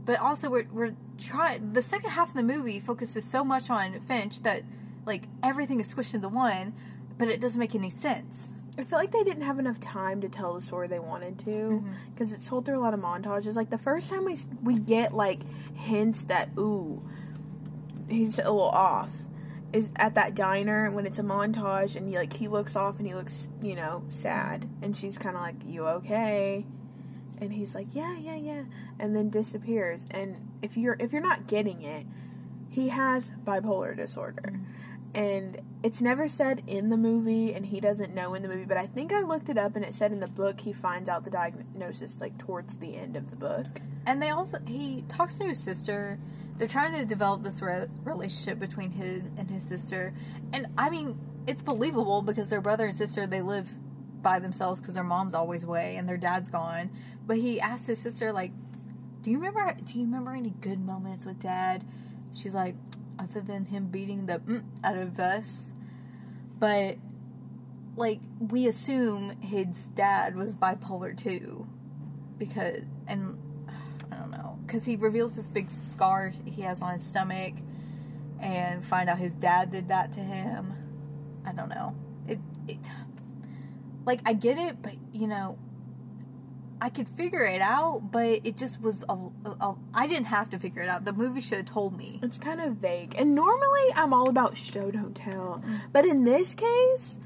[0.06, 1.74] But also, we're we're trying.
[1.74, 4.64] The second half of the movie focuses so much on Finch that
[5.06, 6.74] like everything is squished into one,
[7.18, 8.52] but it doesn't make any sense.
[8.78, 11.46] I feel like they didn't have enough time to tell the story they wanted to
[11.50, 11.92] Mm-hmm.
[12.14, 13.56] because it's told through a lot of montages.
[13.56, 15.40] Like the first time we we get like
[15.76, 17.02] hints that ooh,
[18.10, 19.12] he's a little off
[19.74, 23.08] is at that diner when it's a montage and he like he looks off and
[23.08, 24.70] he looks you know sad.
[24.82, 26.66] And she's kind of like you okay?
[27.40, 28.64] And he's like yeah yeah yeah.
[29.00, 30.06] And then disappears.
[30.12, 32.06] And if you're if you're not getting it
[32.70, 34.60] he has bipolar disorder.
[35.14, 38.78] And it's never said in the movie and he doesn't know in the movie but
[38.78, 41.24] i think i looked it up and it said in the book he finds out
[41.24, 43.68] the diagnosis like towards the end of the book.
[44.06, 46.20] And they also he talks to his sister.
[46.58, 50.14] They're trying to develop this re- relationship between him and his sister,
[50.54, 53.72] and I mean it's believable because their brother and sister they live
[54.22, 56.90] by themselves because their mom's always away and their dad's gone.
[57.26, 58.52] But he asked his sister like,
[59.22, 59.76] "Do you remember?
[59.84, 61.84] Do you remember any good moments with dad?"
[62.34, 62.76] She's like,
[63.20, 65.74] "Other than him beating the mm out of us."
[66.60, 66.98] But
[67.96, 71.68] like we assume his dad was bipolar too
[72.38, 73.38] because and
[74.66, 77.54] because he reveals this big scar he has on his stomach
[78.40, 80.74] and find out his dad did that to him.
[81.46, 81.96] I don't know.
[82.28, 82.80] It it
[84.06, 85.58] like I get it, but you know
[86.84, 90.50] I could figure it out, but it just was a, a, a I didn't have
[90.50, 91.06] to figure it out.
[91.06, 92.20] The movie should have told me.
[92.22, 93.16] It's kind of vague.
[93.18, 95.64] And normally I'm all about show don't tell.
[95.66, 95.80] Mm.
[95.94, 97.18] But in this case,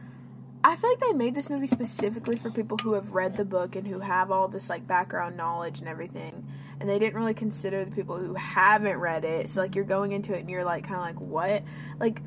[0.67, 3.77] I feel like they made this movie specifically for people who have read the book
[3.77, 6.45] and who have all this like background knowledge and everything.
[6.81, 9.49] And they didn't really consider the people who haven't read it.
[9.49, 11.63] So like you're going into it and you're like kind of like what?
[12.01, 12.21] Like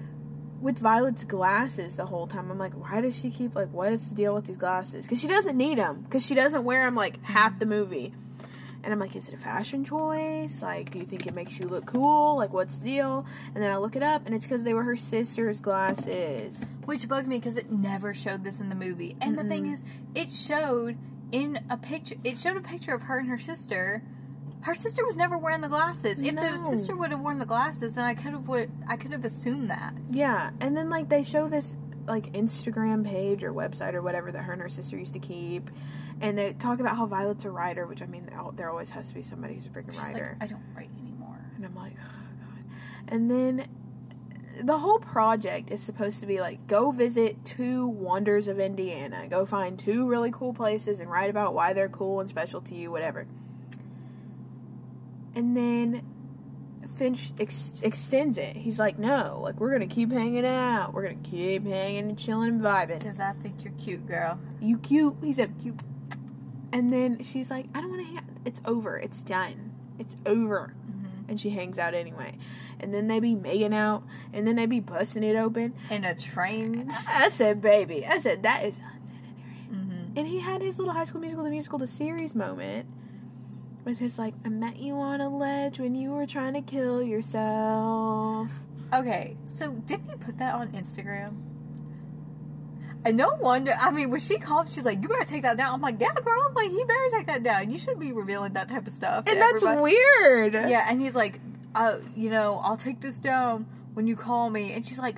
[0.58, 2.50] with Violet's glasses the whole time.
[2.50, 5.06] I'm like, why does she keep like what is the deal with these glasses?
[5.06, 8.14] Cuz she doesn't need them cuz she doesn't wear them like half the movie.
[8.82, 10.62] And I'm like, is it a fashion choice?
[10.62, 12.36] Like, do you think it makes you look cool?
[12.36, 13.26] Like, what's the deal?
[13.54, 16.64] And then I look it up, and it's because they were her sister's glasses.
[16.86, 19.16] Which bugged me because it never showed this in the movie.
[19.20, 19.82] And the thing is,
[20.14, 20.96] it showed
[21.32, 22.16] in a picture.
[22.24, 24.02] It showed a picture of her and her sister.
[24.62, 26.20] Her sister was never wearing the glasses.
[26.20, 29.12] If the sister would have worn the glasses, then I could have would I could
[29.12, 29.94] have assumed that.
[30.10, 31.74] Yeah, and then like they show this
[32.06, 35.70] like Instagram page or website or whatever that her and her sister used to keep,
[36.20, 39.14] and they talk about how Violet's a writer, which I mean, there always has to
[39.14, 40.36] be somebody who's a freaking She's like, writer.
[40.40, 41.38] I don't write anymore.
[41.56, 42.64] And I'm like, oh god.
[43.08, 43.68] And then
[44.62, 49.46] the whole project is supposed to be like go visit two wonders of Indiana, go
[49.46, 52.90] find two really cool places and write about why they're cool and special to you,
[52.90, 53.26] whatever.
[55.34, 56.02] And then
[57.00, 58.54] Finch ex- extends it.
[58.56, 62.50] He's like, no, like we're gonna keep hanging out, we're gonna keep hanging and chilling
[62.50, 62.98] and vibing.
[62.98, 64.38] Because I think you're cute, girl.
[64.60, 65.16] You cute.
[65.22, 65.82] He said cute.
[66.74, 68.14] And then she's like, I don't want to.
[68.16, 68.98] Ha- it's over.
[68.98, 69.72] It's done.
[69.98, 70.74] It's over.
[71.26, 72.36] and she hangs out anyway.
[72.80, 74.02] And then they be making out,
[74.34, 75.72] and then they be busting it open.
[75.88, 76.90] In a train.
[77.08, 78.04] I said, baby.
[78.06, 78.78] I said, that is
[79.72, 80.18] Mm-hmm.
[80.18, 82.86] And he had his little High School Musical, the musical, the series moment
[83.84, 87.02] with his like, I met you on a ledge when you were trying to kill
[87.02, 88.50] yourself.
[88.92, 91.36] Okay, so didn't he put that on Instagram?
[93.04, 93.72] And no wonder.
[93.80, 96.12] I mean, when she called, she's like, "You better take that down." I'm like, "Yeah,
[96.22, 97.70] girl." I'm like, "You better take that down.
[97.70, 100.52] You shouldn't be revealing that type of stuff." And that's everybody." weird.
[100.52, 101.40] Yeah, and he's like,
[101.74, 105.16] uh, "You know, I'll take this down when you call me." And she's like,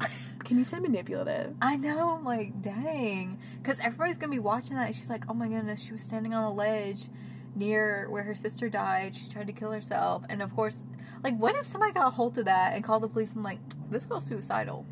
[0.44, 1.54] Can you say manipulative?
[1.60, 3.38] I know, I'm like, dang.
[3.62, 4.86] Because everybody's going to be watching that.
[4.86, 7.06] And she's like, oh my goodness, she was standing on a ledge
[7.54, 9.16] near where her sister died.
[9.16, 10.24] She tried to kill herself.
[10.28, 10.84] And of course,
[11.22, 13.58] like, what if somebody got a hold of that and called the police and, like,
[13.90, 14.86] this girl's suicidal?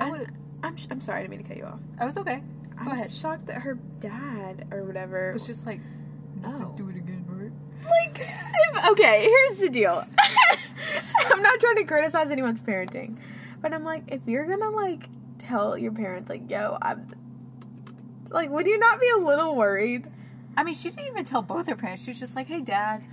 [0.00, 0.30] I would.
[0.62, 1.78] I'm, sh- I'm sorry, I didn't mean to cut you off.
[1.82, 2.42] Oh, I was okay.
[2.78, 3.10] I'm ahead.
[3.12, 5.80] shocked that her dad or whatever was just like,
[6.44, 6.74] Oh.
[6.76, 7.50] do it again, right?
[7.88, 10.02] like if, okay here's the deal
[11.26, 13.16] i'm not trying to criticize anyone's parenting
[13.60, 17.06] but i'm like if you're gonna like tell your parents like yo i'm
[18.30, 20.06] like would you not be a little worried
[20.56, 22.04] I mean, she didn't even tell both her parents.
[22.04, 23.04] She was just like, hey, dad,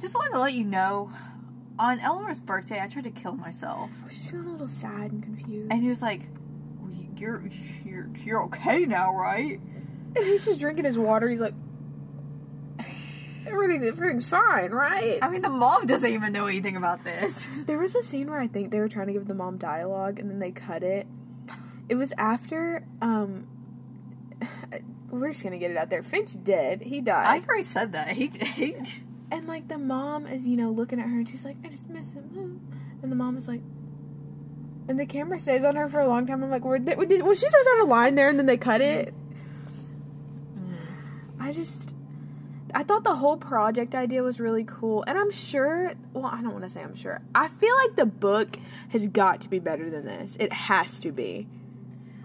[0.00, 1.10] just wanted to let you know
[1.78, 3.90] on Eleanor's birthday, I tried to kill myself.
[4.10, 6.20] she's feeling a little sad and confused And he was like,
[7.16, 7.42] you're,
[7.84, 9.60] you're, you're okay now, right?
[10.14, 11.54] and he's just drinking his water he's like
[13.46, 17.48] everything everything's fine right I mean, the mom doesn't even know anything about this.
[17.66, 20.18] There was a scene where I think they were trying to give the mom dialogue
[20.18, 21.06] and then they cut it.
[21.88, 23.46] It was after um
[25.20, 26.02] we're just gonna get it out there.
[26.02, 26.82] Finch did.
[26.82, 27.26] He died.
[27.26, 28.08] I already said that.
[28.08, 28.76] He, he
[29.30, 31.88] and like the mom is, you know, looking at her and she's like, I just
[31.88, 32.30] miss him.
[32.34, 33.60] mm." And the mom is like
[34.88, 36.42] and the camera stays on her for a long time.
[36.42, 38.56] I'm like, were they, did, was she says have a line there and then they
[38.56, 39.14] cut it?
[41.38, 41.94] I just
[42.74, 45.92] I thought the whole project idea was really cool, and I'm sure.
[46.12, 47.20] Well, I don't want to say I'm sure.
[47.34, 48.56] I feel like the book
[48.90, 50.36] has got to be better than this.
[50.38, 51.48] It has to be.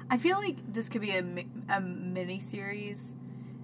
[0.10, 1.24] I feel like this could be a,
[1.70, 3.16] a mini series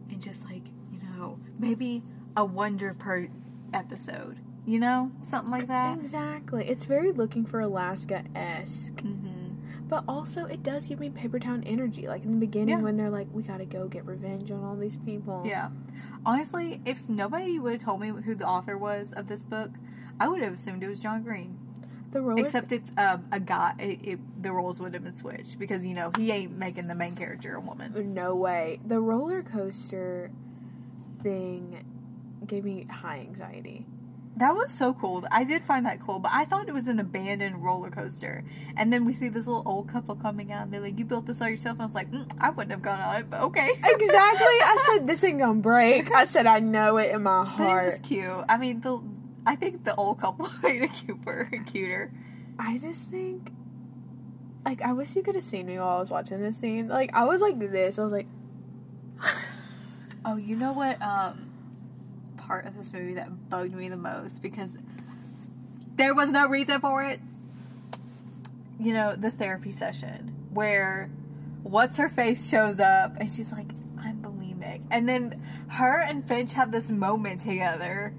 [0.09, 2.03] and just like, you know, maybe
[2.35, 3.27] a wonder per
[3.73, 4.39] episode.
[4.65, 5.11] You know?
[5.23, 5.99] Something like that.
[5.99, 6.65] Exactly.
[6.67, 9.29] It's very looking for Alaska esque, hmm
[9.89, 12.07] but also it does give me Paper Town energy.
[12.07, 12.83] Like in the beginning Yeah.
[12.83, 15.69] when they're like, "We gotta go get revenge on all these people." Yeah.
[16.25, 19.71] Honestly, if nobody would have told me who the author was of this book,
[20.19, 21.59] I would have assumed it was John Green.
[22.13, 22.39] The roller.
[22.41, 23.73] Except it's um, a guy.
[23.79, 26.95] It, it, the roles would have been switched because you know he ain't making the
[26.95, 28.13] main character a woman.
[28.13, 28.79] no way.
[28.85, 30.31] The roller coaster
[31.21, 31.85] thing
[32.45, 33.85] gave me high anxiety.
[34.35, 35.23] That was so cool.
[35.31, 38.43] I did find that cool, but I thought it was an abandoned roller coaster.
[38.75, 41.27] And then we see this little old couple coming out, and they're like, "You built
[41.27, 43.41] this all yourself?" And I was like, mm, "I wouldn't have gone on it, but
[43.41, 43.87] okay." Exactly.
[43.91, 46.11] I said this ain't gonna break.
[46.15, 47.85] I said I know it in my But it heart.
[47.85, 48.43] was cute.
[48.49, 48.99] I mean, the
[49.45, 51.49] I think the old couple made it cuter.
[51.65, 52.11] cuter.
[52.59, 53.51] I just think,
[54.65, 56.87] like, I wish you could have seen me while I was watching this scene.
[56.87, 57.99] Like, I was like this.
[57.99, 58.27] I was like,
[60.25, 61.01] Oh, you know what?
[61.01, 61.49] Um,
[62.37, 64.73] part of this movie that bugged me the most because
[65.95, 67.19] there was no reason for it.
[68.79, 71.09] You know, the therapy session where
[71.63, 76.53] what's her face shows up and she's like, "I'm bulimic," and then her and Finch
[76.53, 78.13] have this moment together,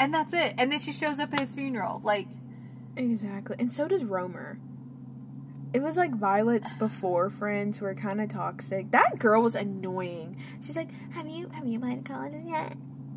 [0.00, 0.54] and that's it.
[0.58, 2.26] And then she shows up at his funeral, like.
[2.96, 3.56] exactly.
[3.58, 4.58] And so does Roamer.
[5.72, 8.90] It was like Violet's before friends who were kind of toxic.
[8.90, 10.36] That girl was annoying.
[10.60, 12.74] She's like, "Have you have you applied to colleges yet?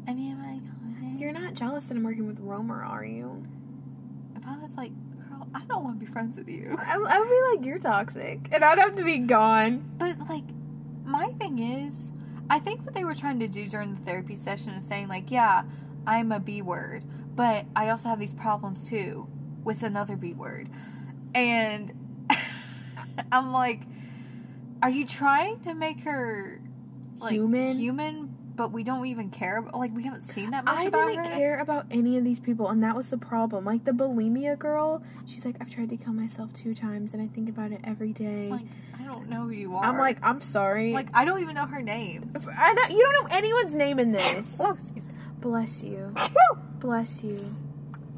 [0.08, 3.44] I mean, like, You're not jealous that I'm working with Roamer, are you?"
[4.46, 4.92] I was like,
[5.30, 7.80] "Girl, I don't want to be friends with you." I, I would be like, "You're
[7.80, 9.90] toxic," and I'd have to be gone.
[9.98, 10.44] But like,
[11.06, 12.12] my thing is,
[12.50, 15.32] I think what they were trying to do during the therapy session is saying like,
[15.32, 15.64] yeah,
[16.06, 17.04] I'm a B word,
[17.36, 19.28] but I also have these problems too
[19.64, 20.70] with another B word,
[21.34, 22.28] and
[23.32, 23.82] I'm like,
[24.82, 26.60] are you trying to make her
[27.20, 27.78] like Human?
[27.78, 29.58] Human, but we don't even care.
[29.58, 31.32] About, like, we haven't seen that much I didn't her.
[31.32, 33.66] care about any of these people, and that was the problem.
[33.66, 37.28] Like the bulimia girl, she's like, I've tried to kill myself two times, and I
[37.28, 38.50] think about it every day.
[38.50, 38.66] Like,
[39.00, 39.84] I don't know who you are.
[39.84, 40.92] I'm like, I'm sorry.
[40.94, 42.32] like, I don't even know her name.
[42.58, 44.58] I know you don't know anyone's name in this.
[44.60, 45.13] Oh, excuse me.
[45.44, 46.16] Bless you,
[46.80, 47.38] bless you.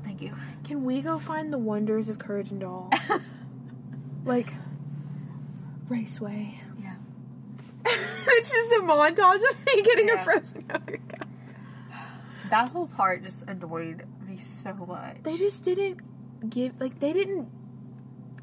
[0.04, 0.36] Thank you.
[0.64, 2.92] Can we go find the wonders of Courage and Doll?
[4.26, 4.54] like
[5.90, 6.60] Raceway.
[6.80, 6.94] Yeah.
[7.88, 10.22] it's just a montage of me getting Yeah.
[10.22, 11.28] a frozen yogurt cup.
[12.52, 15.24] That whole part just annoyed me so much.
[15.24, 16.02] They just didn't
[16.48, 17.50] give like they didn't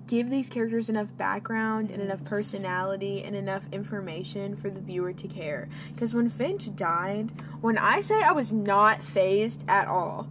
[0.07, 5.29] give these characters enough background and enough personality and enough information for the viewer to
[5.29, 5.69] care.
[5.95, 7.31] Because when Finch died,
[7.61, 10.29] when I say I was not phased at all,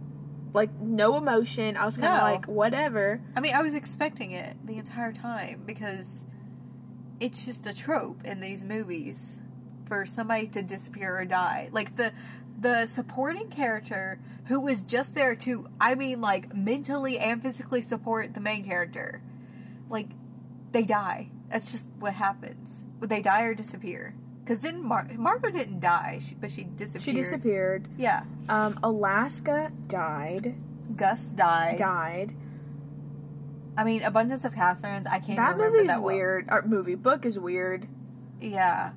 [0.54, 1.76] like no emotion.
[1.76, 2.24] I was kind of No.
[2.24, 3.20] like whatever.
[3.34, 6.26] I mean, I was expecting it the entire time because
[7.20, 9.40] it's just a trope in these movies
[9.86, 11.70] for somebody to disappear or die.
[11.72, 12.12] Like the
[12.60, 18.34] the supporting character who was just there to, I mean, like mentally and physically support
[18.34, 19.22] the main character,
[19.92, 20.08] like
[20.72, 21.28] they die.
[21.50, 22.84] That's just what happens.
[23.00, 24.14] Would they die or disappear?
[24.42, 27.04] Because didn't Mar- Margaret didn't die, she, but she disappeared.
[27.04, 27.88] She disappeared.
[27.96, 30.56] Yeah, Um, Alaska died.
[30.96, 31.76] Gus died.
[31.78, 32.34] Died.
[33.76, 35.06] I mean, Abundance of Katherines.
[35.06, 36.14] I can't That remember movie is that well.
[36.16, 36.48] weird.
[36.50, 37.86] Or movie book is weird.
[38.40, 38.90] Yeah.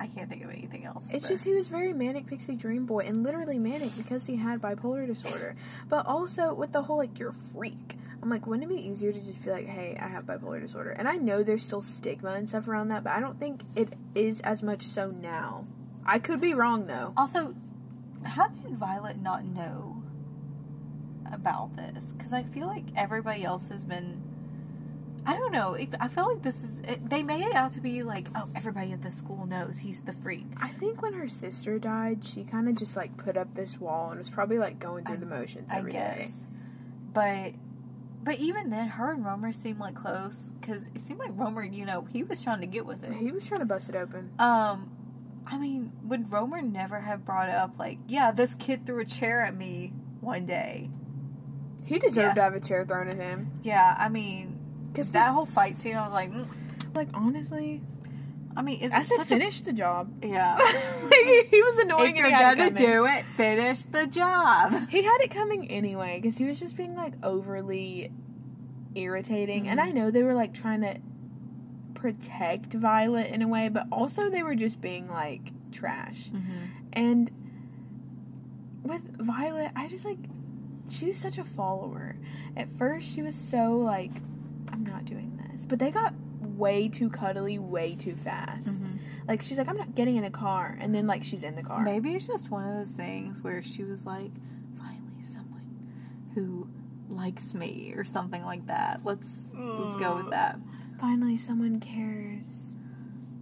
[0.00, 1.12] I can't think of anything else.
[1.12, 4.36] It's but- just he was very manic pixie dream boy and literally manic because he
[4.36, 5.54] had bipolar disorder.
[5.88, 7.96] But also with the whole like you're a freak.
[8.26, 10.90] I'm like, wouldn't it be easier to just be like, hey, I have bipolar disorder?
[10.90, 13.92] And I know there's still stigma and stuff around that, but I don't think it
[14.16, 15.64] is as much so now.
[16.04, 17.12] I could be wrong though.
[17.16, 17.54] Also,
[18.24, 20.02] how did Violet not know
[21.32, 22.14] about this?
[22.14, 24.20] Because I feel like everybody else has been.
[25.24, 25.74] I don't know.
[25.74, 26.80] If, I feel like this is.
[26.80, 30.00] It, they made it out to be like, oh, everybody at the school knows he's
[30.00, 30.46] the freak.
[30.56, 34.10] I think when her sister died, she kind of just like put up this wall
[34.10, 36.16] and was probably like going through I- the motions I every day.
[36.18, 36.48] guess.
[37.12, 37.52] But.
[38.26, 41.84] But even then, her and Roamer seemed like close because it seemed like Roamer, you
[41.86, 43.12] know, he was trying to get with it.
[43.12, 44.32] He was trying to bust it open.
[44.40, 44.90] Um,
[45.46, 49.42] I mean, would Roamer never have brought up like, yeah, this kid threw a chair
[49.42, 50.90] at me one day?
[51.84, 52.34] He deserved Yeah.
[52.34, 53.52] to have a chair thrown at him.
[53.62, 54.58] Yeah, I mean,
[54.92, 56.48] Because that whole fight scene, I was like, mm.
[56.96, 57.80] like honestly,
[58.56, 60.24] I mean, is I it said finish the job.
[60.24, 60.56] yeah?
[61.02, 62.16] like, he was annoying.
[62.16, 62.74] if and you're gonna coming.
[62.74, 64.88] do it, finish the job.
[64.90, 68.10] He had it coming anyway because he was just being like overly
[68.94, 69.84] irritating, and Mhm.
[69.84, 70.96] I know they were like trying to
[71.94, 75.40] protect Violet in a way, but also they were just being like
[75.72, 76.30] trash.
[76.30, 76.64] Mm-hmm.
[76.92, 77.30] And
[78.82, 80.18] with Violet, I just like
[80.88, 82.16] she was such a follower.
[82.56, 84.12] At first, she was so like,
[84.72, 88.66] I'm not doing this, but they got way too cuddly, way too fast.
[88.66, 88.96] Mm-hmm.
[89.28, 91.62] Like she's like, I'm not getting in a car, and then like she's in the
[91.62, 91.82] car.
[91.82, 94.30] Maybe it's just one of those things where she was like,
[94.78, 95.66] finally, someone
[96.34, 96.68] who
[97.08, 99.00] likes me or something like that.
[99.04, 100.58] Let's let's go with that.
[101.00, 102.46] Finally, someone cares.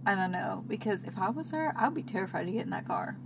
[0.07, 2.87] I don't know because if I was her, I'd be terrified to get in that
[2.87, 3.17] car.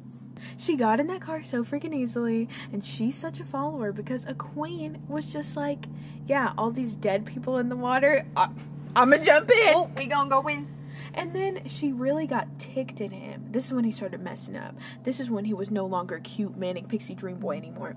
[0.58, 4.34] She got in that car so freaking easily, and she's such a follower because a
[4.34, 5.88] queen was just like,
[6.28, 8.26] yeah, all these dead people in the water.
[8.38, 8.50] I,
[8.96, 9.76] I'm gonna jump in.
[9.76, 10.68] Oh, we gonna go in.
[11.14, 13.48] And then she really got ticked at him.
[13.52, 14.76] This is when he started messing up.
[15.04, 17.96] This is when he was no longer cute manic pixie dream boy anymore.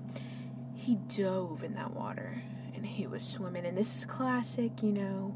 [0.75, 2.41] He dove in that water
[2.75, 3.65] and he was swimming.
[3.65, 5.35] And this is classic, you know.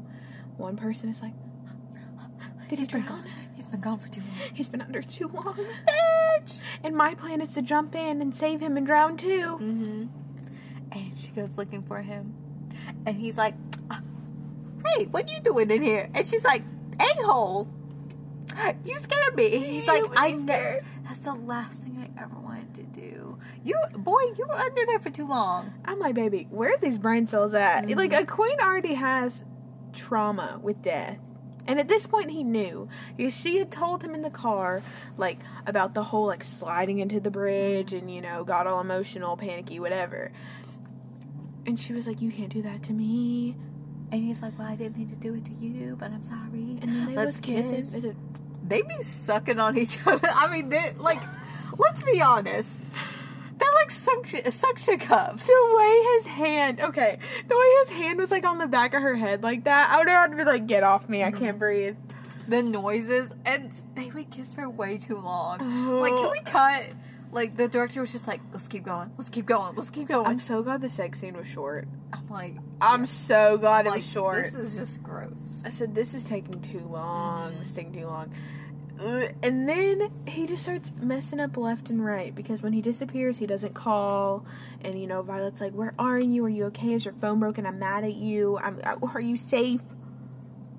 [0.56, 1.34] One person is like,
[2.68, 3.22] Did he He's been drown?
[3.22, 3.30] gone.
[3.54, 4.50] He's been gone for too long.
[4.52, 5.54] He's been under too long.
[5.54, 6.62] Bitch.
[6.82, 9.58] And my plan is to jump in and save him and drown too.
[9.60, 10.06] Mm-hmm.
[10.92, 12.34] And she goes looking for him,
[13.06, 13.54] and he's like,
[14.96, 16.62] "Hey, what are you doing in here?" And she's like,
[17.00, 17.68] "A hole,
[18.84, 20.78] you scared me." And he's like, "I know.
[21.04, 23.38] That's the last thing I ever wanted to do.
[23.64, 26.98] You, boy, you were under there for too long." I'm like, baby, where are these
[26.98, 27.84] brain cells at?
[27.86, 27.96] Mhm.
[27.96, 29.44] Like, a queen already has
[29.92, 31.18] trauma with death.
[31.66, 32.88] And at this point, he knew.
[33.16, 34.82] Because she had told him in the car,
[35.18, 39.36] like, about the whole, like, sliding into the bridge and, you know, got all emotional,
[39.36, 40.30] panicky, whatever.
[41.66, 43.56] And she was like, You can't do that to me.
[44.10, 46.78] And he's like, "Well, I didn't mean to do it to you, but I'm sorry."
[46.80, 48.02] And then they Let's was kissing.
[48.02, 48.14] kiss.
[48.66, 50.28] They be sucking on each other.
[50.34, 51.20] I mean, they like,
[51.78, 52.82] let's be honest.
[53.58, 55.46] They're like suction, suction cups.
[55.46, 59.02] The way his hand, okay, the way his hand was like on the back of
[59.02, 61.30] her head like that, I would have had to be like, get off me, I
[61.30, 61.58] can't mm-hmm.
[61.58, 61.96] breathe.
[62.46, 65.58] the noises and they would kiss for way too long.
[66.00, 66.84] Like, can we cut?
[67.32, 70.26] Like, the director was just like, let's keep going, let's keep going, let's keep going.
[70.26, 71.88] I'm, so glad the sex scene was short.
[72.30, 74.44] Like, I'm so glad it was short.
[74.44, 75.32] This is just gross.
[75.64, 77.52] I said, this is taking too long.
[77.54, 77.58] Mhm.
[77.60, 78.32] This is taking too long.
[79.00, 83.46] And then he just starts messing up left and right because when he disappears, he
[83.46, 84.44] doesn't call.
[84.80, 86.44] And, you know, Violet's like, Where are you?
[86.44, 86.94] Are you okay?
[86.94, 87.64] Is your phone broken?
[87.64, 88.58] I'm mad at you.
[88.58, 89.82] I'm, uh, are you safe?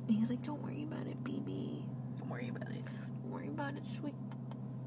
[0.07, 1.81] And he's like, Don't worry about it, BB.
[2.19, 2.83] Don't worry about it.
[3.23, 4.15] Don't worry about it, sweet.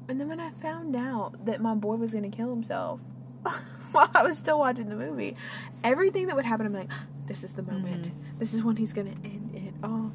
[0.07, 2.99] And then when I found out that my boy was going to kill himself
[3.95, 5.35] while I was still watching the movie,
[5.83, 6.89] everything that would happen, I'm like,
[7.27, 8.11] This is the moment.
[8.39, 10.11] This is when he's going to end it all.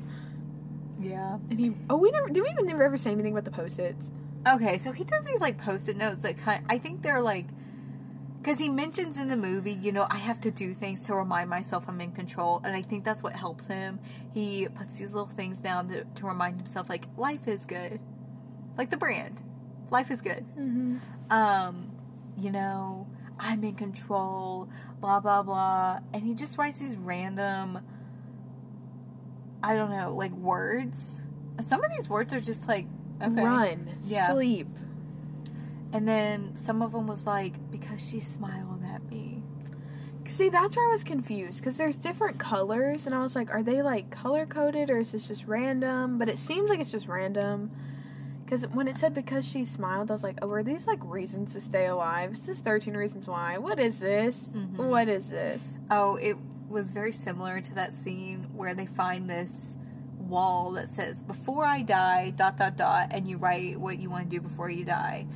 [1.00, 1.38] Yeah.
[1.50, 4.10] And he, oh, we never, did we even never ever say anything about the post-its?
[4.46, 6.64] Okay, so he does these like post-it notes that kind.
[6.68, 7.46] I think they're like,
[8.38, 11.50] because he mentions in the movie, you know, I have to do things to remind
[11.50, 13.98] myself I'm in control, and I think that's what helps him.
[14.32, 18.00] He puts these little things down to, to remind himself, like life is good,
[18.76, 19.42] like the brand,
[19.90, 20.46] life is good.
[20.56, 20.98] Mm-hmm.
[21.30, 21.90] Um,
[22.38, 23.07] you know,
[23.40, 24.68] I'm in control,
[25.00, 27.78] blah blah blah, and he just writes these random
[29.62, 31.20] I don't know, like words.
[31.60, 32.86] Some of these words are just like
[33.22, 33.42] okay.
[33.42, 34.32] Run, Yeah.
[34.32, 34.68] sleep.
[35.92, 39.42] And then some of them was like because she smiled at me.
[40.28, 43.62] See, that's where I was confused because there's different colors, and I was like, are
[43.62, 46.18] they like color coded or is this just random?
[46.18, 47.70] But it seems like it's just random.
[48.48, 51.52] Because when it said because she smiled, I was like, oh, are these like reasons
[51.52, 52.30] to stay alive?
[52.30, 53.58] This is this 13 Reasons Why?
[53.58, 54.48] What is this?
[54.54, 54.86] Mhm.
[54.88, 55.78] What is this?
[55.90, 56.34] Oh, it
[56.66, 59.76] was very similar to that scene where they find this
[60.18, 64.30] wall that says "Before I die," dot dot dot, and you write what you want
[64.30, 65.26] to do before you die.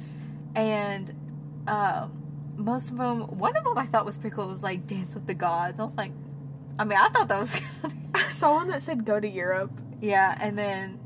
[0.55, 1.13] And
[1.67, 2.23] um,
[2.57, 4.47] most of them, one of them I thought was pretty cool.
[4.49, 6.13] Was like "Dance with the Gods." I was like,
[6.79, 7.93] I mean, I thought that was good.
[8.15, 9.73] I saw one that said go to Europe.
[10.01, 10.35] yeah.
[10.41, 10.99] And then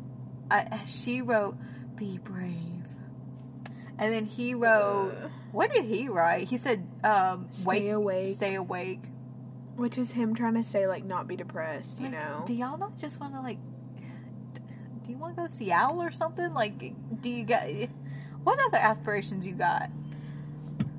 [0.53, 1.57] I, she wrote
[1.97, 2.85] "Be brave,"
[3.99, 5.15] and then he wrote.
[5.23, 5.31] Ugh.
[5.53, 6.49] What did he write?
[6.49, 8.37] He said, um, Stay wake, awake.
[8.37, 9.01] Stay awake.
[9.77, 12.43] Which is him trying to say, like, not be depressed, you know?
[12.45, 13.57] Do y'all not just want to like?
[15.03, 16.53] Do you want to go to Seattle or something?
[16.53, 16.79] Like,
[17.23, 17.63] do you got
[18.43, 19.91] what other aspirations you got?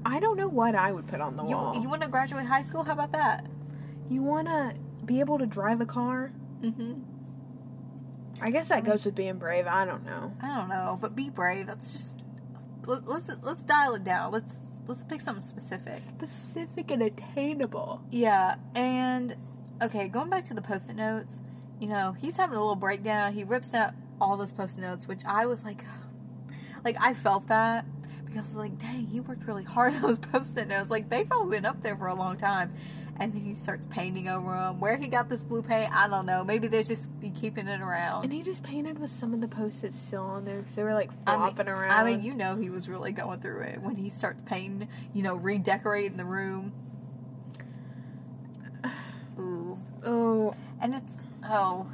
[0.05, 1.75] I don't know what I would put on the You wall.
[1.79, 2.83] you want to graduate high school?
[2.83, 3.45] How about that?
[4.09, 4.73] You want to
[5.05, 6.31] be able to drive a car?
[6.61, 6.93] Mm-hmm.
[8.41, 9.67] I guess that goes with being brave.
[9.67, 10.33] I don't know.
[10.41, 11.67] I don't know, but be brave.
[11.67, 12.21] That's just
[12.85, 14.31] let, let's let's dial it down.
[14.31, 16.01] Let's let's pick something specific.
[16.17, 18.01] Specific and attainable.
[18.09, 19.35] Yeah, and
[19.81, 21.41] okay, going back to the post-it notes,
[21.79, 23.33] you know, he's having a little breakdown.
[23.33, 25.83] He rips out all those post-it notes, which I was like,
[26.85, 27.85] like I felt that
[28.25, 30.89] because I was like, dang, he worked really hard on those post-it notes.
[30.89, 32.73] Like they've probably been up there for a long time.
[33.19, 34.79] And then he starts painting over them.
[34.79, 36.43] Where he got this blue paint, I don't know.
[36.43, 38.25] Maybe they're just be keeping it around.
[38.25, 40.93] And he just painted with some of the post-its still on there because they were
[40.93, 41.91] like I mean- flopping around.
[41.91, 45.23] I mean, you know, he was really going through it when he starts painting, you
[45.23, 46.73] know, redecorating the room.
[49.39, 49.79] Ooh.
[50.05, 50.53] Ooh.
[50.79, 51.87] And it's, oh,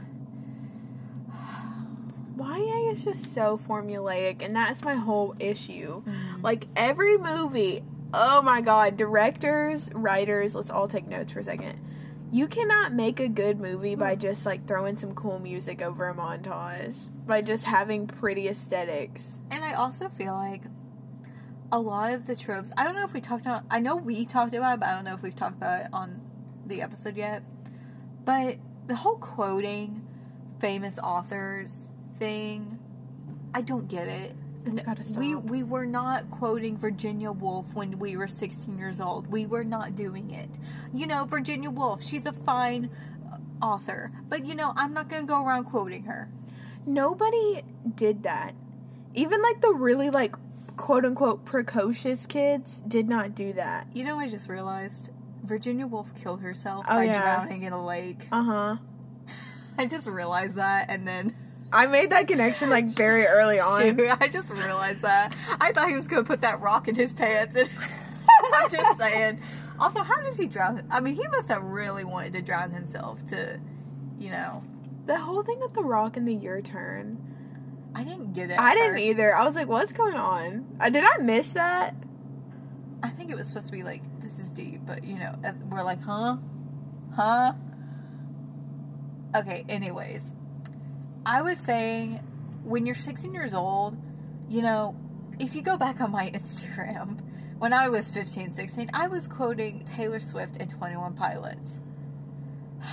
[2.37, 6.01] YA is just so formulaic, and that's my whole issue.
[6.01, 6.41] Mm-hmm.
[6.41, 11.79] Like every movie, oh my god, directors, writers, let's all take notes for a second.
[12.31, 16.15] You cannot make a good movie by just like throwing some cool music over a
[16.15, 19.39] montage, by just having pretty aesthetics.
[19.51, 20.63] And I also feel like
[21.71, 22.71] a lot of the tropes.
[22.77, 23.63] I don't know if we talked about.
[23.69, 25.87] I know we talked about it, but I don't know if we've talked about it
[25.93, 26.21] on
[26.65, 27.43] the episode yet.
[28.25, 28.57] But
[28.87, 30.05] the whole quoting
[30.59, 32.79] famous authors thing,
[33.53, 34.35] I don't get it.
[34.65, 35.17] It's gotta stop.
[35.17, 39.27] We we were not quoting Virginia Woolf when we were 16 years old.
[39.27, 40.49] We were not doing it.
[40.93, 42.89] You know, Virginia Woolf, she's a fine
[43.31, 46.29] uh, author, but you know, I'm not going to go around quoting her.
[46.85, 47.63] Nobody
[47.95, 48.53] did that.
[49.13, 50.35] Even like the really like
[50.77, 53.87] quote unquote precocious kids did not do that.
[53.93, 55.11] You know, I just realized
[55.43, 57.21] Virginia Woolf killed herself Oh, by yeah.
[57.21, 58.27] drowning in a lake.
[58.31, 58.77] Uh huh.
[59.77, 61.35] I just realized that, and then
[61.73, 63.81] I made that connection like very early on.
[63.81, 65.35] Shoot, I just realized that.
[65.59, 67.69] I thought he was going to put that rock in his pants, and
[68.53, 69.41] I'm just saying.
[69.79, 70.85] Also, how did he drown?
[70.91, 73.59] I mean, he must have really wanted to drown himself to,
[74.19, 74.63] you know.
[75.07, 77.17] The whole thing with the rock and the your turn.
[77.95, 78.59] I didn't get it.
[78.59, 79.35] I didn't either.
[79.35, 80.65] I was like, what's going on?
[80.79, 81.95] Uh, did I miss that?
[83.01, 85.35] I think it was supposed to be like this is deep, but you know,
[85.69, 86.37] we're like, huh,
[87.15, 87.53] huh.
[89.35, 89.65] Okay.
[89.67, 90.33] Anyways,
[91.25, 92.17] I was saying
[92.63, 93.97] when you're 16 years old,
[94.49, 94.95] you know,
[95.39, 97.19] if you go back on my Instagram,
[97.59, 101.79] when I was 15, 16, I was quoting Taylor Swift and 21 Pilots.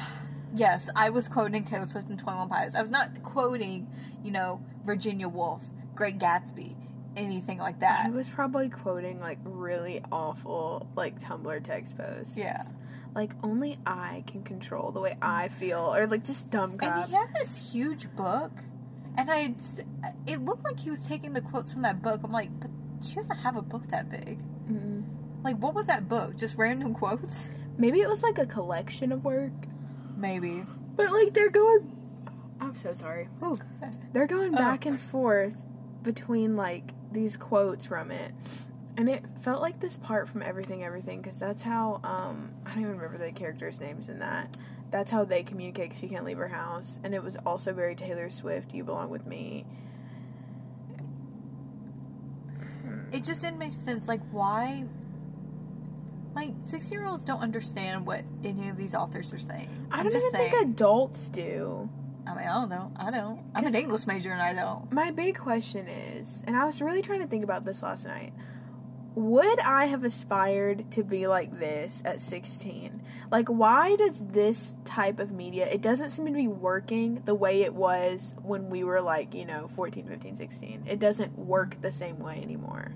[0.52, 2.74] Yes, I was quoting Taylor Swift and 21 Pilots.
[2.74, 3.86] I was not quoting,
[4.24, 5.62] you know, Virginia Woolf,
[5.94, 6.74] Great Gatsby,
[7.16, 8.06] anything like that.
[8.06, 12.36] I was probably quoting like really awful like Tumblr text posts.
[12.36, 12.64] Yeah.
[13.14, 16.96] Like only I can control the way I feel, or like just dumb crap.
[16.96, 18.52] And he had this huge book,
[19.18, 19.54] and I,
[20.26, 22.20] it looked like he was taking the quotes from that book.
[22.22, 22.70] I'm like, but
[23.04, 24.38] she doesn't have a book that big.
[24.70, 25.02] Mm-mm.
[25.42, 26.36] Like, what was that book?
[26.36, 27.50] Just random quotes?
[27.78, 29.52] Maybe it was like a collection of work,
[30.16, 30.64] Maybe.
[30.96, 31.96] but like they're going.
[32.60, 33.28] I'm so sorry.
[33.42, 33.56] Ooh.
[34.12, 34.58] They're going Oh.
[34.58, 35.54] back and forth
[36.02, 38.32] between like these quotes from it.
[39.00, 42.80] And it felt like this part from Everything Everything because that's how um I don't
[42.82, 44.54] even remember the characters' names in that.
[44.90, 47.94] That's how they communicate 'cause she can't leave her house, and it was also very
[47.94, 48.74] Taylor Swift.
[48.74, 49.64] You belong with me.
[53.10, 54.06] It just didn't make sense.
[54.06, 54.84] Like, why?
[56.34, 59.68] Like, 16 year olds don't understand what any of these authors are saying.
[59.90, 60.50] I I'm don't just even saying.
[60.50, 61.88] think adults do.
[62.26, 62.92] I mean, I don't know.
[62.96, 63.40] I don't.
[63.54, 64.92] I'm an English major and I don't.
[64.92, 68.34] My big question is, and I was really trying to think about this last night.
[69.14, 73.02] Would I have aspired to be like this at 16?
[73.30, 77.62] Like, why does this type of media, it doesn't seem to be working the way
[77.62, 80.84] it was when we were like, you know, 14, 15, 16.
[80.86, 82.94] It doesn't work the same way anymore.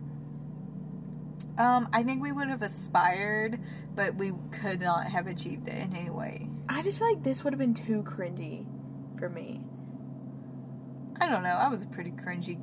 [1.56, 3.60] Um, I think we would have aspired,
[3.94, 6.48] but we could not have achieved it in any way.
[6.68, 8.66] I just feel like this would have been too cringy
[9.18, 9.64] for me.
[11.20, 11.50] I don't know.
[11.50, 12.58] I was a pretty cringy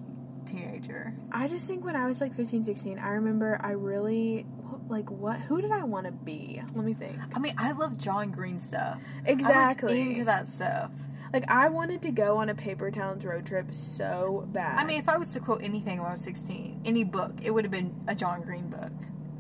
[0.46, 1.14] teenager.
[1.32, 4.46] I just think when I was like 15, 16, I remember I really,
[4.89, 6.62] like, what, who did I want to be?
[6.76, 7.18] Let me think.
[7.36, 9.00] I mean, I love John Green stuff.
[9.26, 9.98] I Exactly.
[10.00, 10.92] was into that stuff.
[11.34, 14.78] Like, I wanted to go on a Paper Towns road trip so bad.
[14.80, 17.52] I mean, if I was to quote anything when I was 16, any book, it
[17.52, 18.92] would have been a John Green book.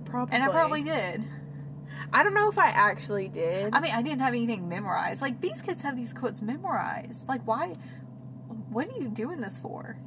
[0.05, 0.33] probably.
[0.35, 1.23] And I probably did.
[2.13, 3.73] I don't know if I actually did.
[3.75, 5.21] I mean, I didn't have anything memorized.
[5.21, 7.27] Like, these kids have these quotes memorized.
[7.27, 7.75] Like, why?
[8.69, 9.97] What are you doing this for?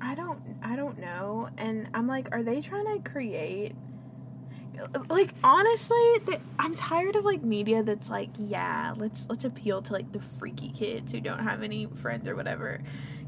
[0.00, 1.48] I don't I don't know.
[1.58, 3.74] And I'm like are they trying to create
[5.08, 6.20] like honestly
[6.58, 10.70] I'm tired of like media that's like yeah let's let's appeal to like the freaky
[10.70, 12.80] kids who don't have any friends or whatever.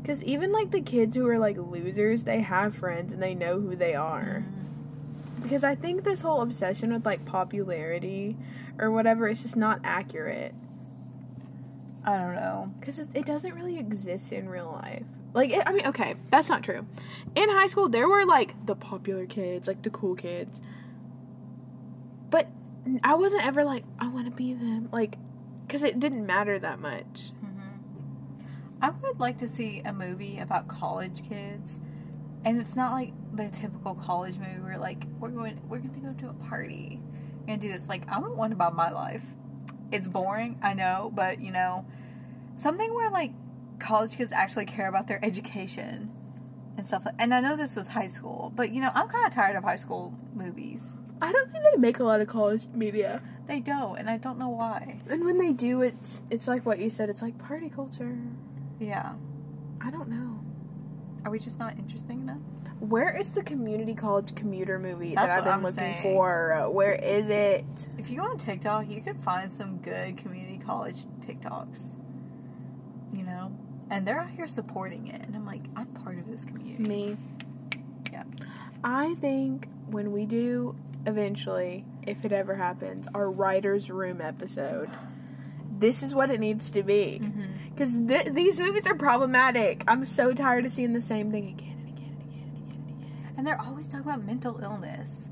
[0.05, 3.61] Cuz even like the kids who are like losers they have friends and they know
[3.61, 4.45] who they are.
[4.45, 5.43] Mm-hmm.
[5.43, 8.37] Because I think this whole obsession with like popularity
[8.79, 10.55] or whatever is just not accurate.
[12.05, 12.73] I don't know.
[12.81, 15.05] because it, it doesn't really exist in real life.
[15.33, 16.87] Like, it, I mean, okay, that's not true.
[17.35, 20.61] In high school, there were like the popular kids, like the cool kids,
[22.31, 22.49] but
[23.05, 25.17] I wasn't ever like, I want to be them, like,
[25.67, 27.33] because it didn't matter that much.
[27.45, 27.69] Mm-hmm.
[28.83, 31.79] I would like to see a movie about college kids,
[32.45, 36.01] and it's not like the typical college movie where like we're going we're going to
[36.01, 37.01] go to a party
[37.47, 37.89] and do this.
[37.89, 39.23] Like I want one about my life.
[39.93, 41.85] It's boring, I know, but you know,
[42.57, 43.33] something where like
[43.81, 46.11] college kids actually care about their education
[46.77, 47.05] and stuff.
[47.07, 49.57] Like, and I know this was high school, but you know, I'm kind of tired
[49.57, 50.97] of high school movies.
[51.23, 54.39] I don't think they make a lot of college media, They don't, and I don't
[54.39, 55.01] know why.
[55.09, 57.11] and when they do, it's it's like what you said.
[57.11, 58.17] It's like party culture.
[58.79, 59.13] Yeah.
[59.83, 60.41] I don't know.
[61.25, 62.39] Are we just not interesting enough?
[62.81, 66.03] Where is the community college commuter movie That's that I've been I'm looking saying.
[66.03, 66.67] for?
[66.71, 67.67] Where is it?
[67.99, 71.97] If you go on TikTok, you can find some good community college TikToks.
[73.13, 73.53] You know?
[73.91, 75.23] And they're out here supporting it.
[75.27, 76.89] And I'm like, I'm part of this community.
[76.89, 77.17] Me.
[78.13, 78.23] Yeah.
[78.85, 80.77] I think when we do
[81.07, 84.89] eventually, if it ever happens, our writer's room episode,
[85.79, 87.21] this is what it needs to be.
[87.23, 87.45] Mm-hmm.
[87.75, 89.83] Because th- these movies are problematic.
[89.89, 92.85] I'm so tired of seeing the same thing again and again and again and again
[92.85, 93.35] and again.
[93.39, 95.31] And they're always talking about mental illness.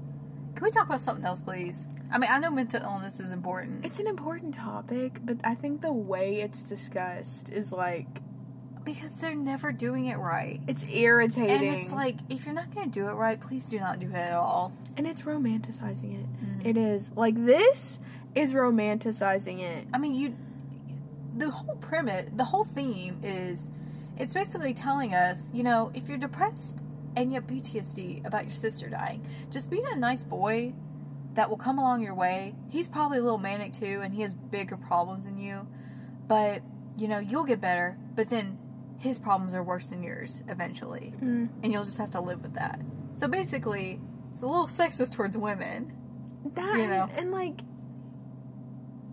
[0.55, 1.87] Can we talk about something else, please?
[2.11, 3.85] I mean, I know mental illness is important.
[3.85, 8.09] It's an important topic, but I think the way it's discussed is like,
[8.89, 10.61] because they're never doing it right.
[10.66, 11.68] it's irritating.
[11.68, 14.09] And it's like, if you're not going to do it right, please do not do
[14.09, 14.72] it at all.
[14.97, 16.26] and it's romanticizing it.
[16.26, 16.66] Mm-hmm.
[16.66, 17.11] It is.
[17.14, 17.99] Like, this
[18.34, 19.86] is romanticizing it.
[19.93, 20.34] I mean, you.
[21.36, 23.70] The whole premise, the whole theme is,
[24.16, 26.82] it's basically telling us, you know, if you're depressed
[27.14, 30.72] and you have PTSD about your sister dying, just being a nice boy
[31.34, 32.55] that will come along your way.
[32.68, 35.68] He's probably a little manic too, and he has bigger problems than you,
[36.26, 36.62] but
[36.97, 37.97] you know, you'll get better.
[38.16, 38.59] But then
[38.99, 41.49] his problems are worse than yours eventually, Mm.
[41.62, 42.80] and you'll just have to live with that.
[43.14, 44.01] So basically,
[44.32, 45.92] it's a little sexist towards women.
[46.55, 47.09] That You and- know?
[47.16, 47.61] and, like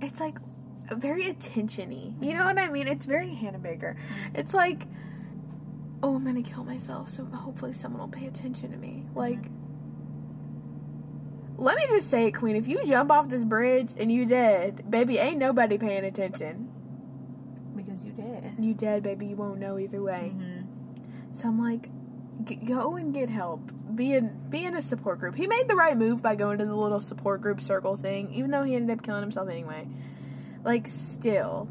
[0.02, 0.38] it's like
[0.92, 2.14] very attention-y.
[2.22, 2.88] You know what I mean?
[2.88, 3.96] It's very Hannah Baker.
[4.34, 4.88] It's like
[6.04, 9.06] oh, I'm going to kill myself so hopefully someone will pay attention to me.
[9.16, 9.40] Like
[11.58, 14.90] let me just say it, Queen, if you jump off this bridge and you dead,
[14.92, 16.70] baby, ain't nobody paying attention.
[18.58, 20.34] You dead, baby, you won't know either way.
[20.38, 20.66] Mhm.
[21.32, 21.90] So I'm like,
[22.46, 23.72] g- go and get help.
[23.94, 25.36] Be in be in a support group.
[25.36, 28.52] He made the right move by going to the little support group circle thing, even
[28.52, 29.88] though he ended up killing himself anyway.
[30.64, 31.68] Like, still,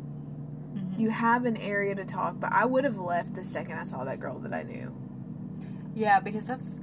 [0.77, 0.99] Mhm.
[0.99, 2.39] you have an area to talk.
[2.41, 4.93] But I would have left the second I saw that girl that I knew.
[5.95, 6.75] Yeah, because that's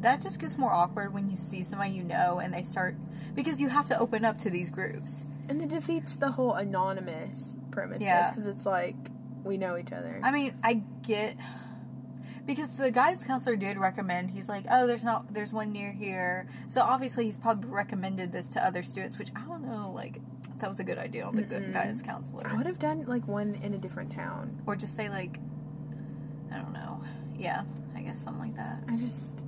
[0.00, 2.94] that just gets more awkward when you see somebody you know and they start
[3.34, 5.24] because you have to open up to these groups.
[5.48, 8.00] And it defeats the whole anonymous premise.
[8.02, 8.30] Yeah.
[8.30, 8.96] because it's like
[9.44, 10.20] we know each other.
[10.22, 11.36] I mean, I get
[12.46, 14.30] because the guidance counselor did recommend.
[14.30, 18.50] He's like, "Oh, there's not there's one near here." So obviously, he's probably recommended this
[18.50, 19.92] to other students, which I don't know.
[19.94, 20.20] Like,
[20.58, 21.72] that was a good idea on the good Mm-mm.
[21.72, 24.60] guidance counselor, I would have done like one in a different town.
[24.66, 25.38] or just say like,
[26.52, 27.02] I don't know.
[27.36, 27.62] Yeah,
[27.96, 28.82] I guess something like that.
[28.88, 29.44] I just.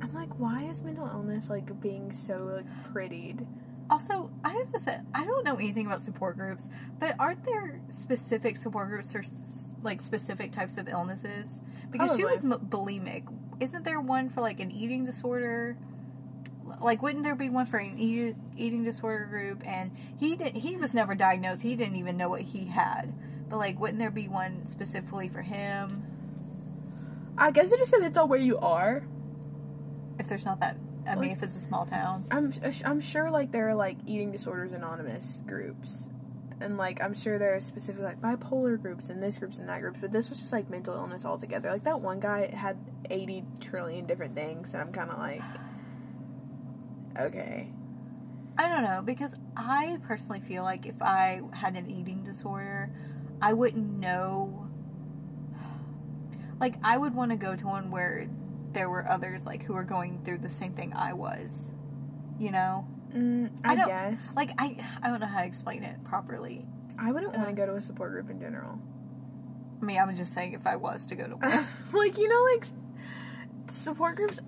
[0.00, 3.46] I'm like, why is mental illness like being so like prettied?
[3.92, 6.66] Also, I have to say, I don't know anything about support groups,
[6.98, 9.22] but aren't there specific support groups for
[9.82, 11.60] like specific types of illnesses?
[11.90, 13.24] Because she was bulimic.
[13.60, 15.76] isn't there one for like an eating disorder?
[16.80, 19.62] Like, wouldn't there be one for an eat, eating disorder group?
[19.66, 20.56] And he did.
[20.56, 21.60] He was never diagnosed.
[21.60, 23.12] He didn't even know what he had.
[23.50, 26.02] But like, wouldn't there be one specifically for him?
[27.36, 29.02] I guess it just depends on where you are.
[30.18, 32.24] If there's not that, I mean, Like- if it's a small town.
[32.30, 36.08] I'm uh, I'm sure like there are like eating disorders anonymous groups,
[36.60, 39.80] and like I'm sure there are specific like bipolar groups and this groups and that
[39.80, 39.98] groups.
[40.00, 41.70] But this was just like mental illness altogether.
[41.70, 42.76] Like that one guy had
[43.10, 45.42] eighty trillion different things, and I'm kind of like,
[47.18, 47.72] okay,
[48.56, 52.90] I don't know because I personally feel like if I had an eating disorder,
[53.40, 54.68] I wouldn't know.
[56.60, 58.28] Like I would want to go to one where
[58.72, 61.70] there were others like who were going through the same thing I was.
[62.38, 65.82] You know, mm, I I, don't- guess like I I don't know how to explain
[65.82, 66.64] it properly.
[66.98, 68.78] I wouldn't want to go to a support group in general.
[69.80, 71.66] I mean, I'm just saying if I was to go to one.
[71.92, 72.66] like you know like
[73.70, 74.40] support groups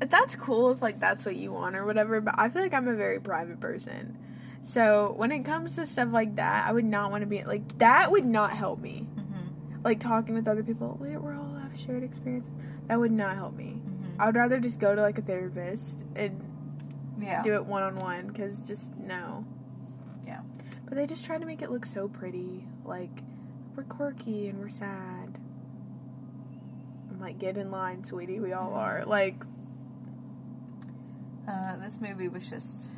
[0.00, 2.88] that's cool if like that's what you want or whatever but i feel like i'm
[2.88, 4.18] a very private person
[4.62, 7.78] so when it comes to stuff like that i would not want to be like
[7.78, 11.78] that would not help me hmm like talking with other people we, we're all have
[11.78, 12.48] shared experience
[12.88, 13.80] that would not help me.
[13.84, 16.40] Hmm i would rather just go to like a therapist and
[17.18, 17.42] Yeah.
[17.42, 19.44] do it one-on-one because just no.
[20.26, 20.40] Yeah.
[20.86, 22.66] but they just try to make it look so pretty.
[22.84, 23.10] Like
[23.74, 25.38] we're quirky and we're sad.
[27.10, 29.04] I'm like get in line sweetie we all are.
[29.04, 29.42] Like
[31.48, 32.88] Uh, this movie was just,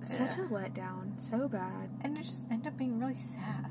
[0.00, 0.44] such Yeah.
[0.44, 1.20] a letdown.
[1.20, 1.90] So bad.
[2.00, 3.70] And it just ended up being really sad.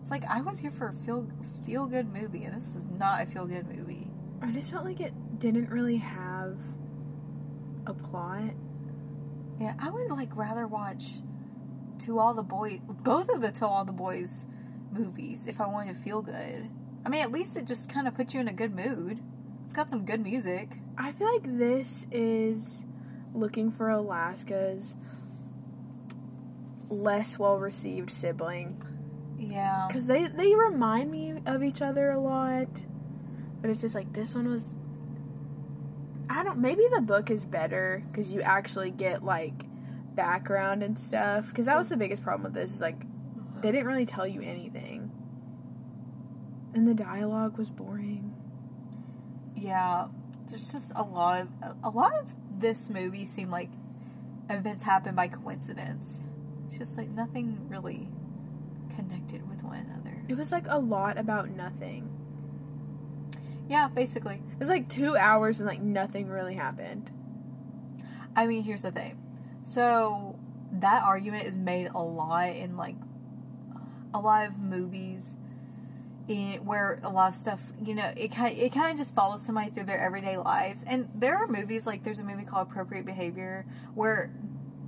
[0.00, 1.26] It's like I was here for a feel
[1.66, 4.08] feel good movie, and this was not a feel good movie.
[4.40, 6.56] i just felt like it didn't really have
[7.86, 8.52] a plot
[9.60, 11.12] Yeah, I would like rather watch
[12.00, 14.46] To All the Boys, both of the To All the Boys
[14.92, 16.70] movies if I wanted to feel good.
[17.04, 19.20] I mean, at least it just kind of puts you in a good mood.
[19.64, 20.68] It's got some good music.
[20.98, 22.84] i feel like this is
[23.34, 24.96] looking for alaska's
[26.88, 28.80] less well received sibling
[29.38, 29.86] Yeah.
[29.88, 32.68] because they they remind me of each other a lot.
[33.60, 34.74] But it's just like this one was
[36.28, 39.64] i don't maybe the book is better because you actually get like
[40.16, 41.48] background and stuff.
[41.48, 43.02] Because that was the biggest problem with this is like
[43.62, 45.12] they didn't really tell you anything.
[46.74, 48.34] And the dialogue was boring.
[49.54, 50.08] Yeah,
[50.48, 53.70] there's just a lot of a lot of this movie seemed like
[54.50, 56.26] events happen by coincidence.
[56.68, 58.08] It's just like nothing really
[58.96, 60.16] connected with one another.
[60.28, 62.08] it was like a lot about nothing
[63.68, 64.36] Yeah, basically.
[64.36, 67.10] it was like two hours and like nothing really happened
[68.38, 69.18] I mean, here's the thing.
[69.62, 70.38] So
[70.72, 72.96] that argument is made a lot in like
[74.12, 75.36] a lot of movies
[76.28, 79.40] in where a lot of stuff, you know, it kind it kind of just follows
[79.40, 80.84] somebody through their everyday lives.
[80.86, 84.30] And there are movies like there's a movie called Appropriate Behavior where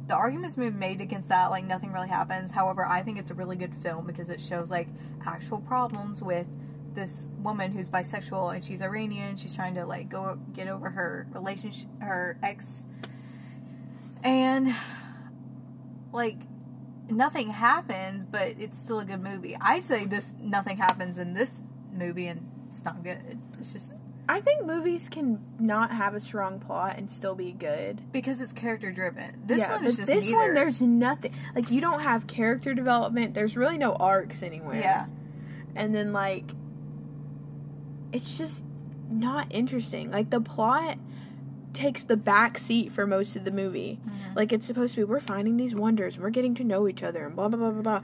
[0.08, 2.50] the argument's been made against that like nothing really happens.
[2.50, 4.88] However, I think it's a really good film because it shows like
[5.24, 6.46] actual problems with
[6.94, 9.36] this woman who's bisexual and she's Iranian.
[9.36, 12.86] She's trying to like go get over her relationship, her ex
[14.22, 14.74] and
[16.12, 16.38] like
[17.08, 21.62] nothing happens but it's still a good movie i say this nothing happens in this
[21.92, 23.94] movie and it's not good it's just
[24.28, 28.00] i think movies can not have a strong plot and still be good.
[28.12, 30.36] Because it's character driven this yeah, one is just this neither.
[30.36, 33.34] one there's nothing like you don't have character development.
[33.34, 34.80] There's really no arcs anywhere.
[34.80, 35.06] Yeah.
[35.74, 36.44] And then like
[38.12, 38.62] it's just
[39.10, 40.10] not interesting.
[40.10, 40.98] Like the plot
[41.72, 44.00] takes the back seat for most of the movie.
[44.06, 44.36] Mhm.
[44.36, 47.24] like it's supposed to be we're finding these wonders we're getting to know each other
[47.26, 48.00] and blah blah blah blah blah.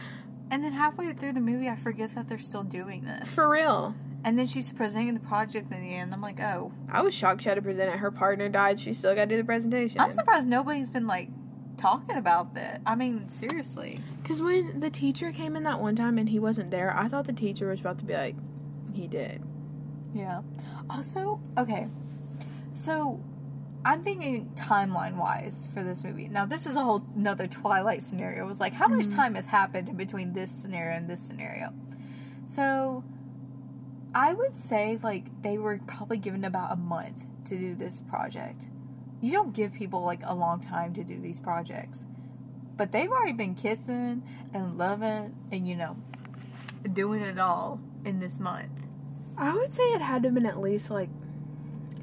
[0.51, 3.29] And then halfway through the movie i forget that they're still doing this.
[3.29, 3.95] For real
[4.25, 7.43] and then she's presenting the project in the end i'm like oh i was shocked
[7.43, 10.01] she had to present it her partner died she still got to do the presentation
[10.01, 11.29] i'm surprised nobody's been like
[11.77, 16.17] talking about that i mean seriously Because when the teacher came in that one time
[16.17, 18.35] and he wasn't there, I thought the teacher was about to be like,
[18.95, 19.43] he did.
[20.15, 20.41] Yeah.
[20.89, 21.89] Also, okay.
[22.73, 23.21] So,
[23.85, 26.29] I'm thinking timeline wise for this movie.
[26.29, 28.47] Now, this is a whole another Twilight scenario.
[28.47, 29.17] It was like, how much mm-hmm.
[29.17, 31.75] time has happened in between this scenario and this scenario?
[32.47, 33.05] So,
[34.15, 38.67] I would say like they were probably given about a month to do this project.
[39.21, 42.05] You don't give people like a long time to do these projects.
[42.77, 45.97] But they've already been kissing and loving and you know
[46.93, 48.71] doing it all in this month.
[49.37, 51.09] I would say it had to have been at least like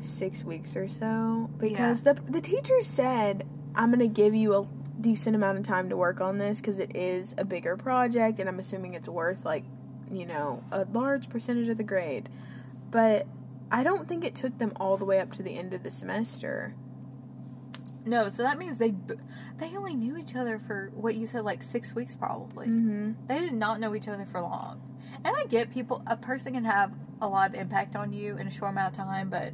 [0.02, 3.46] six weeks or so because the the teacher said,
[3.76, 4.68] "I'm gonna give you a
[5.00, 8.48] decent amount of time to work on this because it is a bigger project, and
[8.48, 9.64] I'm assuming it's worth like,
[10.12, 12.30] you know, a large percentage of the grade."
[12.90, 13.28] But
[13.72, 15.92] I don't think it took them all the way up to the end of the
[15.92, 16.76] semester.
[18.06, 18.94] No, so that means they
[19.58, 22.68] they only knew each other for what you said, like six weeks, probably.
[22.68, 23.28] Mm-hmm.
[23.28, 24.82] They did not know each other for long.
[25.24, 28.48] And I get people, a person can have a lot of impact on you in
[28.48, 29.54] a short amount of time, but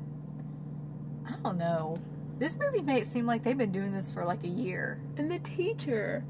[1.28, 1.99] I don't know.
[2.38, 5.01] This movie made it seem like they've been doing this for like a year.
[5.18, 6.24] And the teacher.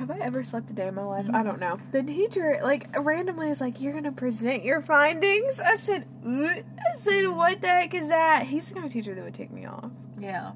[0.00, 1.26] Have I ever slept a day in my life?
[1.30, 1.78] I don't know.
[1.92, 5.60] The teacher, like, randomly is like, You're gonna present your findings?
[5.60, 8.46] I said, "Uh." I said, What the heck is that?
[8.46, 9.90] He's the kind of teacher that would take me off.
[10.18, 10.52] Yeah.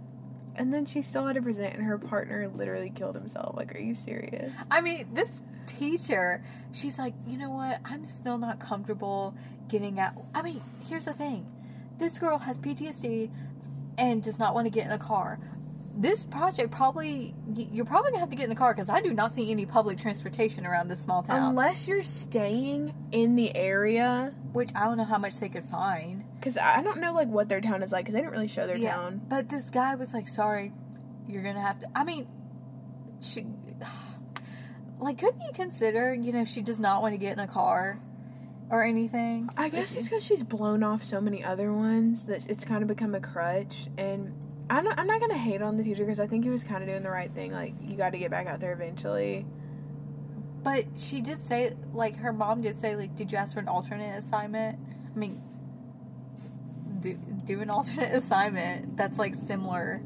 [0.57, 3.55] And then she still had to present, and her partner literally killed himself.
[3.55, 4.51] Like, are you serious?
[4.71, 6.43] I mean, this teacher,
[6.73, 7.81] she's like, you know what?
[7.85, 9.35] I'm still not comfortable
[9.69, 10.15] getting out.
[10.35, 11.47] I mean, here's the thing
[11.99, 13.31] this girl has PTSD
[13.99, 15.39] and does not want to get in a car.
[15.97, 19.13] This project probably, you're probably gonna have to get in the car because I do
[19.15, 21.43] not see any public transportation around this small town.
[21.51, 26.25] Unless you're staying in the area, which I don't know how much they could find.
[26.41, 28.67] because I don't know, like, what their town is like, because they didn't really show
[28.67, 29.23] their town.
[29.29, 30.73] But this guy was like, sorry,
[31.29, 31.89] you're gonna have to.
[31.95, 32.27] I mean,
[33.21, 33.47] she.
[35.01, 38.01] Like, couldn't you consider, you know, she does not want to get in a car
[38.71, 39.51] or anything?
[39.57, 42.89] I guess it's because she's blown off so many other ones that it's kind of
[42.89, 43.89] become a crutch.
[43.99, 44.33] And
[44.71, 46.83] I'm not, I'm not gonna hate on the teacher because I think he was kind
[46.83, 47.53] of doing the right thing.
[47.53, 49.47] Like you got to get back out there eventually.
[50.65, 53.69] But she did say, like, her mom did say, like, did you ask for an
[53.69, 54.79] alternate assignment?
[55.15, 55.43] I mean,
[57.01, 60.01] do, do an alternate assignment that's, like, similar,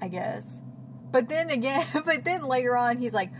[0.00, 0.62] I guess.
[1.10, 3.30] But then again, but then later on, he's like,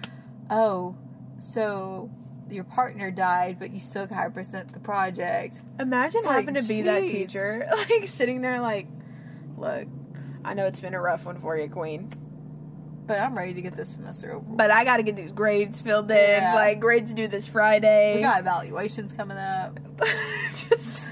[0.51, 0.97] oh,
[1.39, 2.11] so
[2.51, 5.63] your partner died, but you still got to present the project.
[5.79, 8.89] Imagine It's like, having to be that teacher, like sitting there, like,
[9.57, 9.87] look,
[10.45, 12.11] I know it's been a rough one for you, Queen,
[13.07, 14.45] But I'm ready to get this semester over.
[14.47, 16.17] but I got to get these grades filled in.
[16.17, 16.55] Yeah.
[16.55, 18.17] Like grades due this Friday.
[18.17, 19.79] we got evaluations coming up.
[20.69, 21.09] just.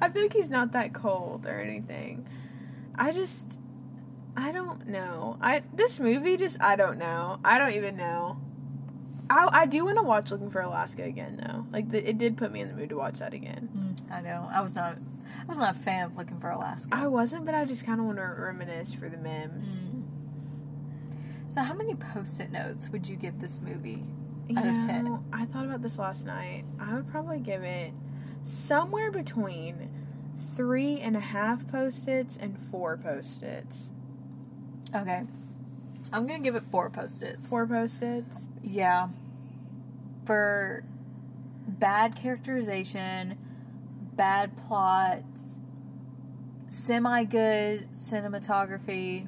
[0.00, 2.26] I feel like he's not that cold or anything.
[2.96, 3.46] I just
[4.36, 5.38] I don't know.
[5.40, 7.38] I this movie just I don't know.
[7.44, 8.38] I don't even know.
[9.28, 11.66] I I do want to watch Looking for Alaska again though.
[11.72, 13.68] Like the, it did put me in the mood to watch that again.
[13.76, 14.48] Mm, I know.
[14.52, 14.96] I was not.
[15.42, 16.90] I was not a fan of looking for Alaska.
[16.92, 19.80] I wasn't, but I just kind of want to reminisce for the memes.
[19.80, 20.02] Mm.
[21.48, 24.04] So, how many post-it notes would you give this movie
[24.48, 25.24] You out of ten?
[25.32, 26.64] I thought about this last night.
[26.78, 27.92] I would probably give it
[28.44, 29.88] somewhere between
[30.54, 33.90] three and a half post-its and four post-its.
[34.94, 35.22] Okay,
[36.12, 37.48] I'm gonna give it four post-its.
[37.48, 38.44] Four post-its.
[38.62, 39.08] Yeah,
[40.24, 40.84] for
[41.68, 43.36] bad characterization,
[44.14, 45.58] bad plots,
[46.68, 49.26] semi-good cinematography.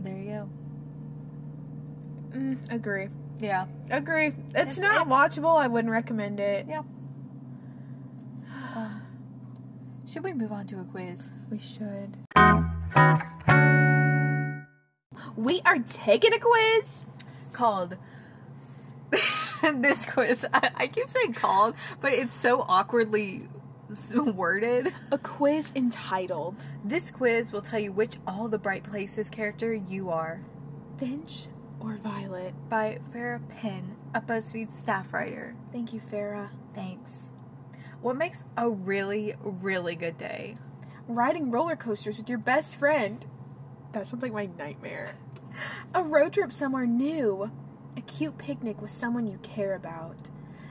[0.00, 0.48] There you go.
[2.38, 3.08] Mm, agree.
[3.40, 3.66] Yeah.
[3.90, 4.28] Agree.
[4.28, 5.58] It's, It's- not it's- watchable.
[5.58, 6.66] I wouldn't recommend it.
[6.68, 6.82] Yeah.
[8.76, 9.02] Um,
[10.06, 11.30] should we move on to a quiz?
[11.50, 12.16] We should.
[15.38, 17.04] We are taking a quiz.
[17.52, 17.96] called
[19.62, 20.44] this quiz.
[20.52, 23.48] I, I keep saying called, but it's so awkwardly
[24.12, 24.92] worded.
[25.12, 30.10] A quiz entitled This quiz will tell you which All the Bright Places character you
[30.10, 30.40] are
[30.98, 31.46] Finch
[31.78, 32.52] or Violet.
[32.68, 35.54] by Farrah Penn, a BuzzFeed staff writer.
[35.70, 36.48] Thank you, Farrah.
[36.74, 37.30] Thanks.
[38.02, 40.58] What makes a really, really good day?
[41.06, 43.24] Riding roller coasters with your best friend.
[43.92, 45.14] That sounds like my nightmare.
[45.94, 47.50] A road trip somewhere new.
[47.96, 50.30] A cute picnic with someone you care about.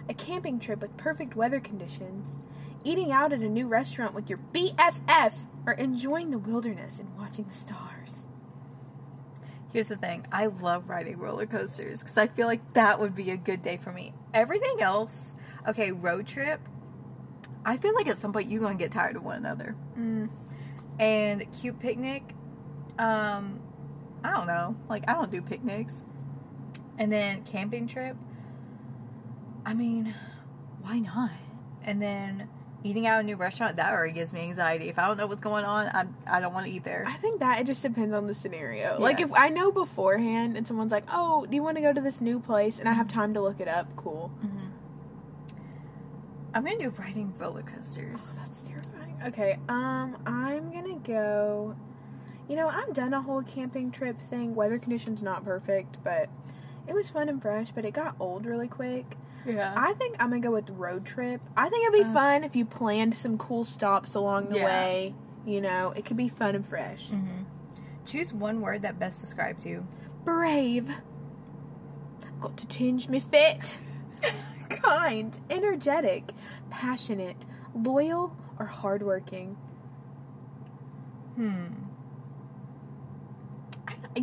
[0.10, 2.40] A camping trip with perfect weather conditions.
[2.84, 5.34] Eating out at a new restaurant with your BFF.
[5.66, 8.28] Or enjoying the wilderness and watching the stars.
[9.74, 13.32] Here's the thing I love riding roller coasters because I feel like that would be
[13.32, 14.14] a good day for me.
[14.34, 15.34] Everything else,
[15.68, 16.62] okay, road trip,
[17.66, 19.76] I feel like at some point you're going to get tired of one another.
[20.00, 20.30] Mm.
[21.00, 22.24] And cute picnic,
[22.98, 23.60] um,
[24.24, 24.76] I don't know.
[24.89, 26.03] Like, I don't do picnics.
[26.97, 28.18] And then camping trip,
[29.65, 30.15] I mean,
[30.82, 31.32] why not?
[31.84, 32.49] And then
[32.84, 34.89] eating out at a new restaurant, that already gives me anxiety.
[34.89, 37.03] If I don't know what's going on, I, I don't want to eat there.
[37.07, 38.97] I think that it just depends on the scenario.
[38.99, 42.01] Like if I know beforehand and someone's like, "Oh, do you want to go to
[42.01, 44.32] this new place?" and I have time to look it up, cool.
[46.53, 48.28] I'm going to do riding roller coasters.
[48.38, 49.20] That's terrifying.
[49.28, 51.76] Okay, um, I'm gonna go.
[52.48, 54.56] You know, I've done a whole camping trip thing.
[54.56, 56.30] Weather conditions not perfect, but
[56.88, 57.72] it was fun and fresh.
[57.72, 59.18] But it got old really quick.
[59.45, 59.74] Yeah.
[59.78, 61.41] I think I'm gonna go with road trip.
[61.56, 62.14] I think it'd be Uh.
[62.14, 64.66] fun if you planned some cool stops along the Yeah.
[64.66, 65.16] way.
[65.45, 67.10] You know, it could be fun and fresh.
[67.10, 67.43] hmm
[68.06, 69.86] Choose one word that best describes you.
[70.24, 70.89] Brave.
[72.39, 73.78] Got to change my fit.
[74.70, 76.32] kind, energetic,
[76.70, 77.45] passionate,
[77.76, 79.58] loyal, or hardworking?
[81.36, 81.66] Hmm.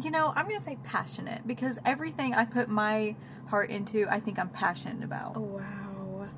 [0.02, 3.14] You know, I'm gonna say passionate because everything I put my
[3.46, 5.34] heart into, I think I'm passionate about.
[5.36, 6.28] Oh, wow.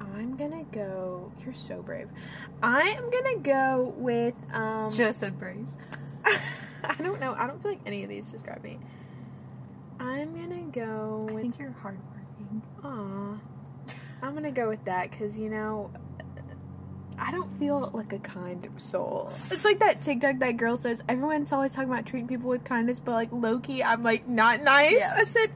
[0.00, 1.32] I'm gonna go.
[1.44, 2.08] You're so brave.
[2.62, 4.34] I am gonna go with.
[4.52, 5.66] um Just said brave.
[6.24, 7.34] I don't know.
[7.36, 8.78] I don't feel like any of these describe me.
[10.00, 12.62] I'm gonna go I think you're hardworking.
[12.84, 13.38] Aw.
[14.22, 15.90] I'm gonna go with that because, you know,
[17.24, 19.32] I don't feel like a kind soul.
[19.50, 22.98] It's like that TikTok that girl says, everyone's always talking about treating people with kindness,
[22.98, 24.96] but like low key, I'm like not nice.
[24.98, 25.12] Yeah.
[25.16, 25.52] I said,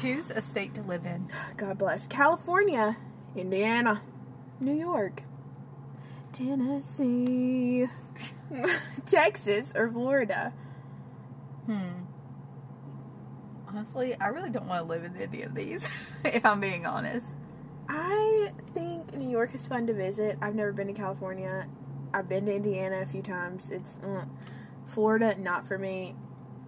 [0.00, 1.28] Choose a state to live in.
[1.56, 2.06] God bless.
[2.06, 2.96] California,
[3.36, 4.02] Indiana,
[4.60, 5.24] New York,
[6.32, 7.86] Tennessee,
[9.06, 10.54] Texas, or Florida.
[11.66, 12.04] Hmm.
[13.68, 15.86] Honestly, I really don't want to live in any of these,
[16.24, 17.34] if I'm being honest.
[17.88, 18.52] I
[19.14, 20.38] New York is fun to visit.
[20.40, 21.66] I've never been to California.
[22.12, 23.70] I've been to Indiana a few times.
[23.70, 24.28] It's mm.
[24.86, 26.14] Florida, not for me.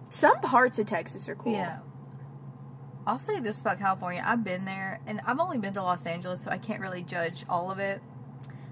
[0.09, 1.53] Some parts of Texas are cool.
[1.53, 1.79] Yeah.
[3.05, 4.23] I'll say this about California.
[4.25, 7.45] I've been there, and I've only been to Los Angeles, so I can't really judge
[7.49, 8.01] all of it.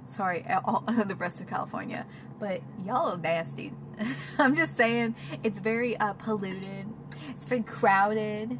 [0.05, 2.05] Sorry, all the rest of California,
[2.39, 3.74] but y'all are nasty.
[4.38, 6.88] I'm just saying, it's very uh, polluted.
[7.30, 8.57] It's very crowded.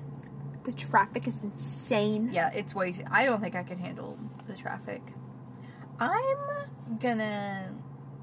[0.64, 2.30] The traffic is insane.
[2.34, 2.92] Yeah, it's way.
[2.92, 4.18] Too, I don't think I can handle
[4.52, 5.02] the traffic.
[6.00, 7.74] I'm gonna.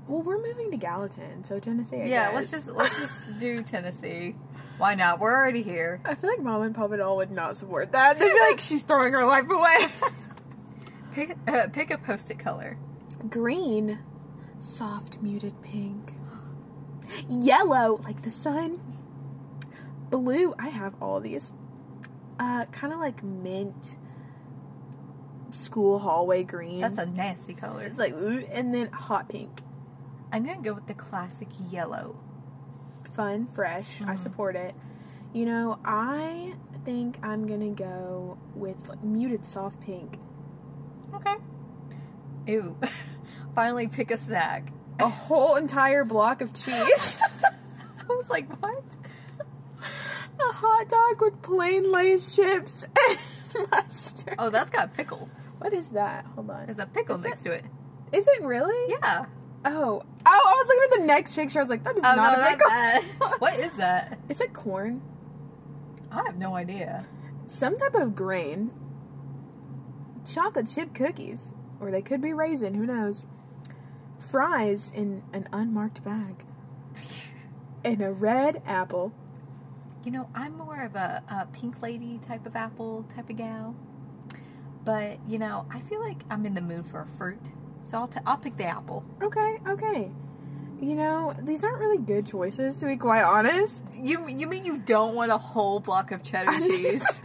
[0.07, 1.97] Well, we're moving to Gallatin, so Tennessee.
[1.97, 2.35] I yeah, guess.
[2.35, 4.35] let's just let's just do Tennessee.
[4.79, 5.19] Why not?
[5.19, 6.01] We're already here.
[6.05, 8.19] I feel like mom and papa all would not support that.
[8.19, 9.89] They'd be like, she's throwing her life away.
[11.13, 12.79] Pick uh, pick a post-it color.
[13.29, 13.99] Green,
[14.61, 16.15] soft muted pink.
[17.29, 18.81] Yellow, like the sun.
[20.11, 21.53] Blue, I have all these.
[22.39, 23.97] Uh, kind of like mint.
[25.51, 26.81] School hallway green.
[26.81, 27.83] That's a nasty color.
[27.83, 29.61] It's like, ooh, and then hot pink.
[30.33, 32.17] I'm gonna go with the classic yellow.
[33.15, 34.01] Fun, fresh.
[34.03, 34.19] I Mhm.
[34.19, 34.75] support it.
[35.33, 40.19] You know, I think I'm gonna go with like muted soft pink.
[41.15, 41.37] Okay.
[42.47, 42.77] Ew.
[43.55, 44.73] Finally, pick a snack.
[45.01, 47.19] A whole entire block of cheese.
[47.45, 48.83] I was like, what?
[50.41, 52.87] a hot dog with plain Lay's chips
[53.57, 54.35] and mustard.
[54.39, 55.29] Oh, that's got pickle.
[55.59, 56.25] What is that?
[56.35, 56.67] Hold on.
[56.67, 57.65] There's a pickle Is next to it.
[58.13, 58.93] Is it really?
[59.03, 59.27] Yeah.
[59.65, 60.03] Oh.
[60.05, 61.59] Oh, I was looking at the next picture.
[61.59, 62.69] I was like, that is Oh, not no, a pickle.
[62.69, 63.03] that.
[63.41, 64.19] What is that?
[64.29, 65.03] Is it corn?
[66.11, 67.07] I have no idea.
[67.49, 68.73] Some type of grain.
[70.31, 71.55] Chocolate chip cookies.
[71.81, 73.25] Or they could be raisin, who knows.
[74.19, 76.45] Fries in an unmarked bag.
[77.85, 79.13] And a red apple.
[80.05, 83.75] You know, I'm more of a, a pink lady type of apple type of gal.
[84.85, 87.41] But, you know, I feel like I'm in the mood for a fruit.
[87.85, 89.05] So I'll, t- I'll pick the apple.
[89.23, 90.11] Okay, okay.
[90.81, 93.83] You know, these aren't really good choices, to be quite honest.
[93.97, 97.05] You you mean you don't want a whole block of cheddar cheese?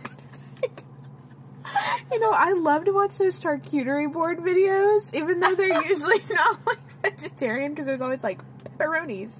[2.12, 6.60] You know, I love to watch those charcuterie board videos, even though they're usually not
[6.68, 8.39] like vegetarian because there's always like
[8.78, 9.32] pepperonis.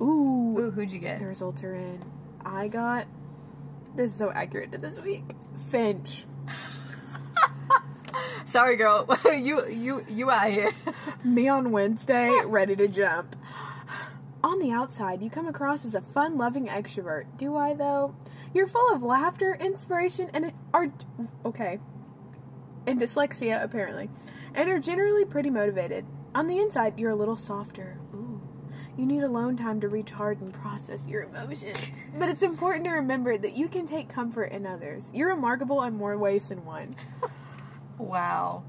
[0.00, 1.20] Ooh, Ooh, who'd you get?
[1.20, 2.02] the results are in.
[2.44, 3.06] I got
[3.94, 5.24] this is so accurate to this week.
[5.70, 6.24] Finch.
[8.44, 9.06] Sorry, girl.
[9.26, 10.72] you you you out here.
[11.24, 13.36] Me on Wednesday, ready to jump.
[14.44, 17.24] On the outside, you come across as a fun loving extrovert.
[17.36, 18.14] Do I, though?
[18.54, 20.92] You're full of laughter, inspiration, and are.
[21.44, 21.78] Okay.
[22.86, 24.08] And dyslexia, apparently.
[24.54, 26.06] And are generally pretty motivated.
[26.34, 27.98] On the inside, you're a little softer.
[28.14, 28.40] Ooh.
[28.96, 31.90] You need alone time to recharge and process your emotions.
[32.18, 35.10] But it's important to remember that you can take comfort in others.
[35.12, 36.94] You're remarkable in more ways than one.
[37.98, 38.64] Wow.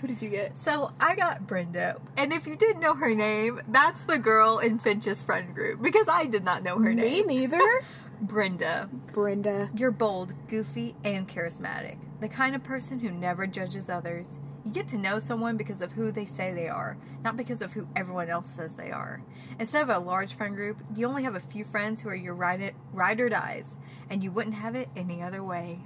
[0.00, 0.56] Who did you get?
[0.56, 4.78] So I got Brenda, and if you didn't know her name, that's the girl in
[4.78, 7.26] Finch's friend group because I did not know her Me name.
[7.26, 7.82] Me neither.
[8.20, 8.88] Brenda.
[9.12, 9.70] Brenda.
[9.74, 11.96] You're bold, goofy, and charismatic.
[12.20, 14.38] The kind of person who never judges others.
[14.64, 17.72] You get to know someone because of who they say they are, not because of
[17.72, 19.22] who everyone else says they are.
[19.60, 22.34] Instead of a large friend group, you only have a few friends who are your
[22.34, 23.78] ride, ride or dies,
[24.10, 25.80] and you wouldn't have it any other way.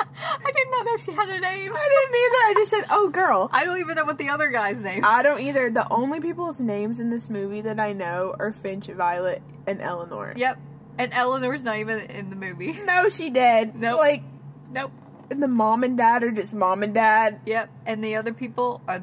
[0.44, 1.72] I did not know she had a name.
[1.74, 2.36] I didn't either.
[2.46, 3.50] I just said, oh, girl.
[3.52, 5.02] I don't even know what the other guy's name.
[5.04, 5.70] I don't either.
[5.70, 10.34] The only people's names in this movie that I know are Finch, Violet, and Eleanor.
[10.36, 10.58] Yep.
[10.98, 12.78] And Eleanor's not even in the movie.
[12.84, 13.74] No, she did.
[13.74, 13.98] Nope.
[13.98, 14.22] Like,
[14.70, 14.92] Nope.
[15.30, 17.40] And the mom and dad are just mom and dad.
[17.46, 17.70] Yep.
[17.86, 19.02] And the other people are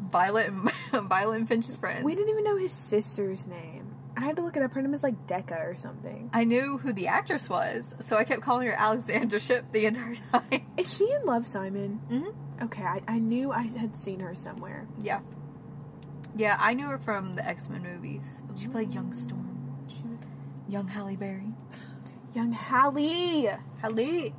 [0.00, 0.70] Violet and
[1.08, 2.04] Violet and Finch's friends.
[2.04, 3.83] We didn't even know his sister's name.
[4.16, 4.72] I had to look it up.
[4.72, 6.30] Her name is like Decca or something.
[6.32, 10.14] I knew who the actress was, so I kept calling her Alexandra Shipp the entire
[10.32, 10.66] time.
[10.76, 12.00] Is she in Love Simon?
[12.08, 12.28] hmm
[12.64, 14.86] Okay, I, I knew I had seen her somewhere.
[15.02, 15.20] Yeah.
[16.36, 18.42] Yeah, I knew her from the X Men movies.
[18.56, 19.76] She played Young Storm.
[19.88, 20.20] She was
[20.68, 21.52] Young Halle Berry.
[22.32, 23.58] young Halle.
[23.82, 24.32] Halle!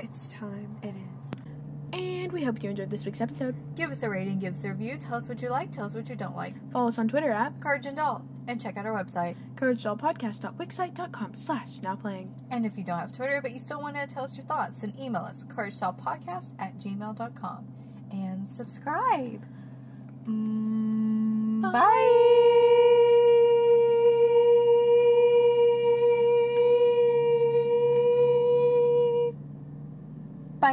[0.00, 0.76] It's time.
[0.82, 1.11] It is.
[1.92, 3.54] And we hope you enjoyed this week's episode.
[3.76, 5.92] Give us a rating, give us a review, tell us what you like, tell us
[5.94, 6.54] what you don't like.
[6.72, 11.82] Follow us on Twitter at Courage and Doll, and check out our website, couragedollpodcast.wixsite.com slash
[11.82, 12.34] now playing.
[12.50, 14.80] And if you don't have Twitter but you still want to tell us your thoughts,
[14.80, 17.66] then email us, couragedollpodcast at gmail.com.
[18.10, 19.44] And subscribe.
[20.26, 21.72] Mm, bye.
[21.72, 22.38] bye.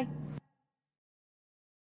[0.06, 0.19] Bye.